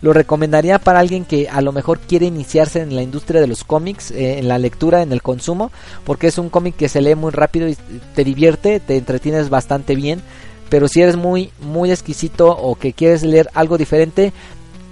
Lo 0.00 0.12
recomendaría 0.12 0.78
para 0.78 0.98
alguien 0.98 1.24
que 1.24 1.48
a 1.48 1.62
lo 1.62 1.72
mejor 1.72 1.98
quiere 1.98 2.26
iniciarse 2.26 2.82
en 2.82 2.94
la 2.94 3.02
industria 3.02 3.40
de 3.40 3.46
los 3.46 3.64
cómics, 3.64 4.10
eh, 4.10 4.38
en 4.38 4.48
la 4.48 4.58
lectura, 4.58 5.00
en 5.00 5.12
el 5.12 5.22
consumo, 5.22 5.72
porque 6.04 6.26
es 6.26 6.36
un 6.36 6.50
cómic 6.50 6.76
que 6.76 6.90
se 6.90 7.00
lee 7.00 7.14
muy 7.14 7.30
rápido 7.30 7.68
y 7.68 7.76
te 8.14 8.22
divierte, 8.22 8.80
te 8.80 8.98
entretienes 8.98 9.48
bastante 9.48 9.94
bien. 9.94 10.20
Pero 10.68 10.88
si 10.88 11.00
eres 11.00 11.16
muy 11.16 11.50
muy 11.60 11.90
exquisito 11.90 12.50
o 12.50 12.74
que 12.74 12.92
quieres 12.92 13.22
leer 13.22 13.48
algo 13.54 13.78
diferente, 13.78 14.32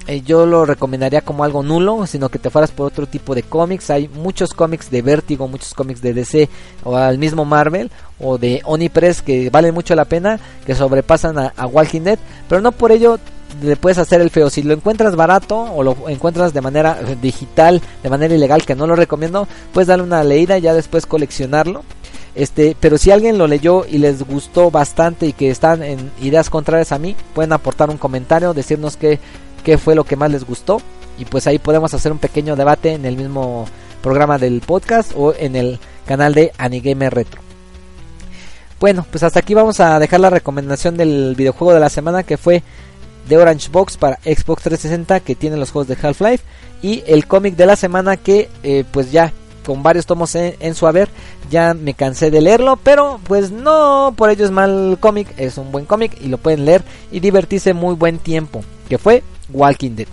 eh, 0.06 0.22
yo 0.22 0.46
lo 0.46 0.64
recomendaría 0.64 1.20
como 1.20 1.44
algo 1.44 1.62
nulo, 1.62 2.06
sino 2.06 2.28
que 2.28 2.38
te 2.38 2.50
fueras 2.50 2.72
por 2.72 2.86
otro 2.86 3.06
tipo 3.06 3.34
de 3.34 3.44
cómics. 3.44 3.90
Hay 3.90 4.08
muchos 4.08 4.52
cómics 4.52 4.90
de 4.90 5.02
Vértigo, 5.02 5.46
muchos 5.46 5.74
cómics 5.74 6.02
de 6.02 6.12
DC 6.12 6.48
o 6.84 6.96
al 6.96 7.18
mismo 7.18 7.44
Marvel 7.44 7.90
o 8.18 8.36
de 8.36 8.62
Onipress 8.64 9.22
que 9.22 9.50
valen 9.50 9.74
mucho 9.74 9.94
la 9.94 10.04
pena, 10.04 10.40
que 10.66 10.74
sobrepasan 10.74 11.38
a, 11.38 11.66
Walking 11.66 12.02
Dead, 12.02 12.18
pero 12.48 12.60
no 12.60 12.72
por 12.72 12.90
ello 12.92 13.18
le 13.62 13.76
puedes 13.76 13.98
hacer 13.98 14.20
el 14.20 14.30
feo. 14.30 14.50
Si 14.50 14.62
lo 14.62 14.74
encuentras 14.74 15.14
barato 15.14 15.56
o 15.56 15.82
lo 15.82 15.96
encuentras 16.08 16.52
de 16.52 16.60
manera 16.60 16.98
digital, 17.20 17.80
de 18.02 18.10
manera 18.10 18.34
ilegal, 18.34 18.64
que 18.64 18.74
no 18.74 18.86
lo 18.86 18.96
recomiendo, 18.96 19.46
puedes 19.72 19.88
darle 19.88 20.04
una 20.04 20.24
leída 20.24 20.58
y 20.58 20.62
ya 20.62 20.74
después 20.74 21.06
coleccionarlo. 21.06 21.82
Este, 22.34 22.74
pero 22.80 22.96
si 22.96 23.10
alguien 23.10 23.36
lo 23.36 23.46
leyó 23.46 23.84
y 23.86 23.98
les 23.98 24.22
gustó 24.22 24.70
bastante 24.70 25.26
y 25.26 25.32
que 25.34 25.50
están 25.50 25.82
en 25.82 26.10
ideas 26.22 26.48
contrarias 26.48 26.90
a 26.90 26.98
mí, 26.98 27.14
pueden 27.34 27.52
aportar 27.52 27.90
un 27.90 27.98
comentario, 27.98 28.54
decirnos 28.54 28.96
qué, 28.96 29.20
qué 29.64 29.78
fue 29.78 29.94
lo 29.94 30.04
que 30.04 30.16
más 30.16 30.30
les 30.30 30.44
gustó. 30.44 30.80
Y 31.18 31.24
pues 31.24 31.46
ahí 31.46 31.58
podemos 31.58 31.94
hacer 31.94 32.10
un 32.10 32.18
pequeño 32.18 32.56
debate 32.56 32.94
en 32.94 33.04
el 33.04 33.16
mismo 33.16 33.66
programa 34.02 34.38
del 34.38 34.60
podcast 34.60 35.12
o 35.14 35.34
en 35.34 35.56
el 35.56 35.78
canal 36.06 36.34
de 36.34 36.52
Anigamer 36.58 37.14
Retro. 37.14 37.40
Bueno, 38.80 39.06
pues 39.10 39.22
hasta 39.22 39.38
aquí 39.38 39.54
vamos 39.54 39.78
a 39.78 39.98
dejar 40.00 40.18
la 40.20 40.30
recomendación 40.30 40.96
del 40.96 41.34
videojuego 41.36 41.72
de 41.72 41.80
la 41.80 41.88
semana 41.88 42.24
que 42.24 42.36
fue 42.36 42.62
The 43.28 43.36
Orange 43.36 43.68
Box 43.70 43.96
para 43.96 44.16
Xbox 44.24 44.64
360 44.64 45.20
que 45.20 45.36
tiene 45.36 45.56
los 45.56 45.70
juegos 45.70 45.86
de 45.86 45.96
Half-Life 46.02 46.44
y 46.82 47.04
el 47.06 47.26
cómic 47.28 47.54
de 47.54 47.66
la 47.66 47.76
semana 47.76 48.16
que 48.16 48.48
eh, 48.64 48.84
pues 48.90 49.12
ya 49.12 49.32
con 49.64 49.84
varios 49.84 50.06
tomos 50.06 50.34
en, 50.34 50.74
su 50.74 50.88
haber 50.88 51.08
ya 51.48 51.74
me 51.74 51.94
cansé 51.94 52.32
de 52.32 52.40
leerlo 52.40 52.76
pero 52.82 53.20
pues 53.22 53.52
no 53.52 54.12
por 54.16 54.30
ello 54.30 54.44
es 54.44 54.50
mal 54.50 54.98
cómic 54.98 55.32
es 55.36 55.56
un 55.56 55.70
buen 55.70 55.84
cómic 55.84 56.20
y 56.20 56.26
lo 56.26 56.38
pueden 56.38 56.64
leer 56.64 56.82
y 57.12 57.20
divertirse 57.20 57.72
muy 57.74 57.94
buen 57.94 58.18
tiempo 58.18 58.64
que 58.88 58.98
fue 58.98 59.22
Walking 59.52 59.96
Dead 59.96 60.08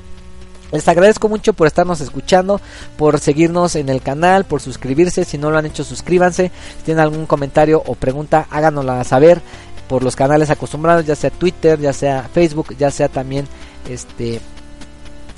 les 0.71 0.87
agradezco 0.87 1.29
mucho 1.29 1.53
por 1.53 1.67
estarnos 1.67 1.99
escuchando, 2.01 2.61
por 2.97 3.19
seguirnos 3.19 3.75
en 3.75 3.89
el 3.89 4.01
canal, 4.01 4.45
por 4.45 4.61
suscribirse. 4.61 5.25
Si 5.25 5.37
no 5.37 5.49
lo 5.49 5.57
han 5.57 5.65
hecho, 5.65 5.83
suscríbanse. 5.83 6.51
Si 6.77 6.83
tienen 6.83 7.01
algún 7.01 7.25
comentario 7.25 7.81
o 7.85 7.95
pregunta, 7.95 8.47
háganosla 8.51 9.03
saber 9.03 9.41
por 9.87 10.03
los 10.03 10.15
canales 10.15 10.51
acostumbrados, 10.51 11.05
ya 11.05 11.15
sea 11.15 11.31
Twitter, 11.31 11.79
ya 11.79 11.93
sea 11.93 12.29
Facebook, 12.31 12.75
ya 12.77 12.91
sea 12.91 13.09
también 13.09 13.47
este 13.89 14.39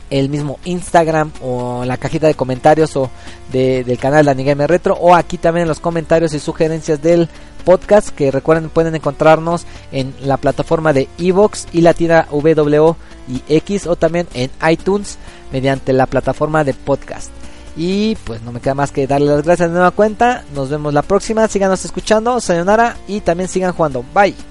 el 0.09 0.27
mismo 0.27 0.59
Instagram 0.65 1.31
o 1.41 1.85
la 1.85 1.95
cajita 1.95 2.27
de 2.27 2.33
comentarios 2.33 2.97
o 2.97 3.09
del 3.49 3.97
canal 3.97 4.25
de 4.25 4.31
Anigame 4.31 4.67
Retro 4.67 4.93
o 4.95 5.15
aquí 5.15 5.37
también 5.37 5.61
en 5.61 5.69
los 5.69 5.79
comentarios 5.79 6.33
y 6.33 6.39
sugerencias 6.39 7.01
del 7.01 7.29
podcast 7.63 8.09
que 8.09 8.31
recuerden 8.31 8.69
pueden 8.69 8.95
encontrarnos 8.95 9.65
en 9.91 10.13
la 10.21 10.37
plataforma 10.37 10.93
de 10.93 11.07
Evox 11.17 11.67
y 11.71 11.81
la 11.81 11.93
tienda 11.93 12.27
W 12.31 12.95
y 13.27 13.41
X 13.47 13.87
o 13.87 13.95
también 13.95 14.27
en 14.33 14.51
iTunes 14.69 15.17
mediante 15.51 15.93
la 15.93 16.05
plataforma 16.05 16.63
de 16.63 16.73
podcast. 16.73 17.31
Y 17.77 18.15
pues 18.25 18.41
no 18.41 18.51
me 18.51 18.59
queda 18.59 18.75
más 18.75 18.91
que 18.91 19.07
darle 19.07 19.27
las 19.27 19.43
gracias 19.43 19.69
de 19.69 19.73
nueva 19.73 19.91
cuenta. 19.91 20.43
Nos 20.53 20.69
vemos 20.69 20.93
la 20.93 21.03
próxima. 21.03 21.47
Síganos 21.47 21.85
escuchando. 21.85 22.39
Sayonara. 22.41 22.97
Y 23.07 23.21
también 23.21 23.47
sigan 23.47 23.71
jugando. 23.73 24.03
Bye. 24.13 24.50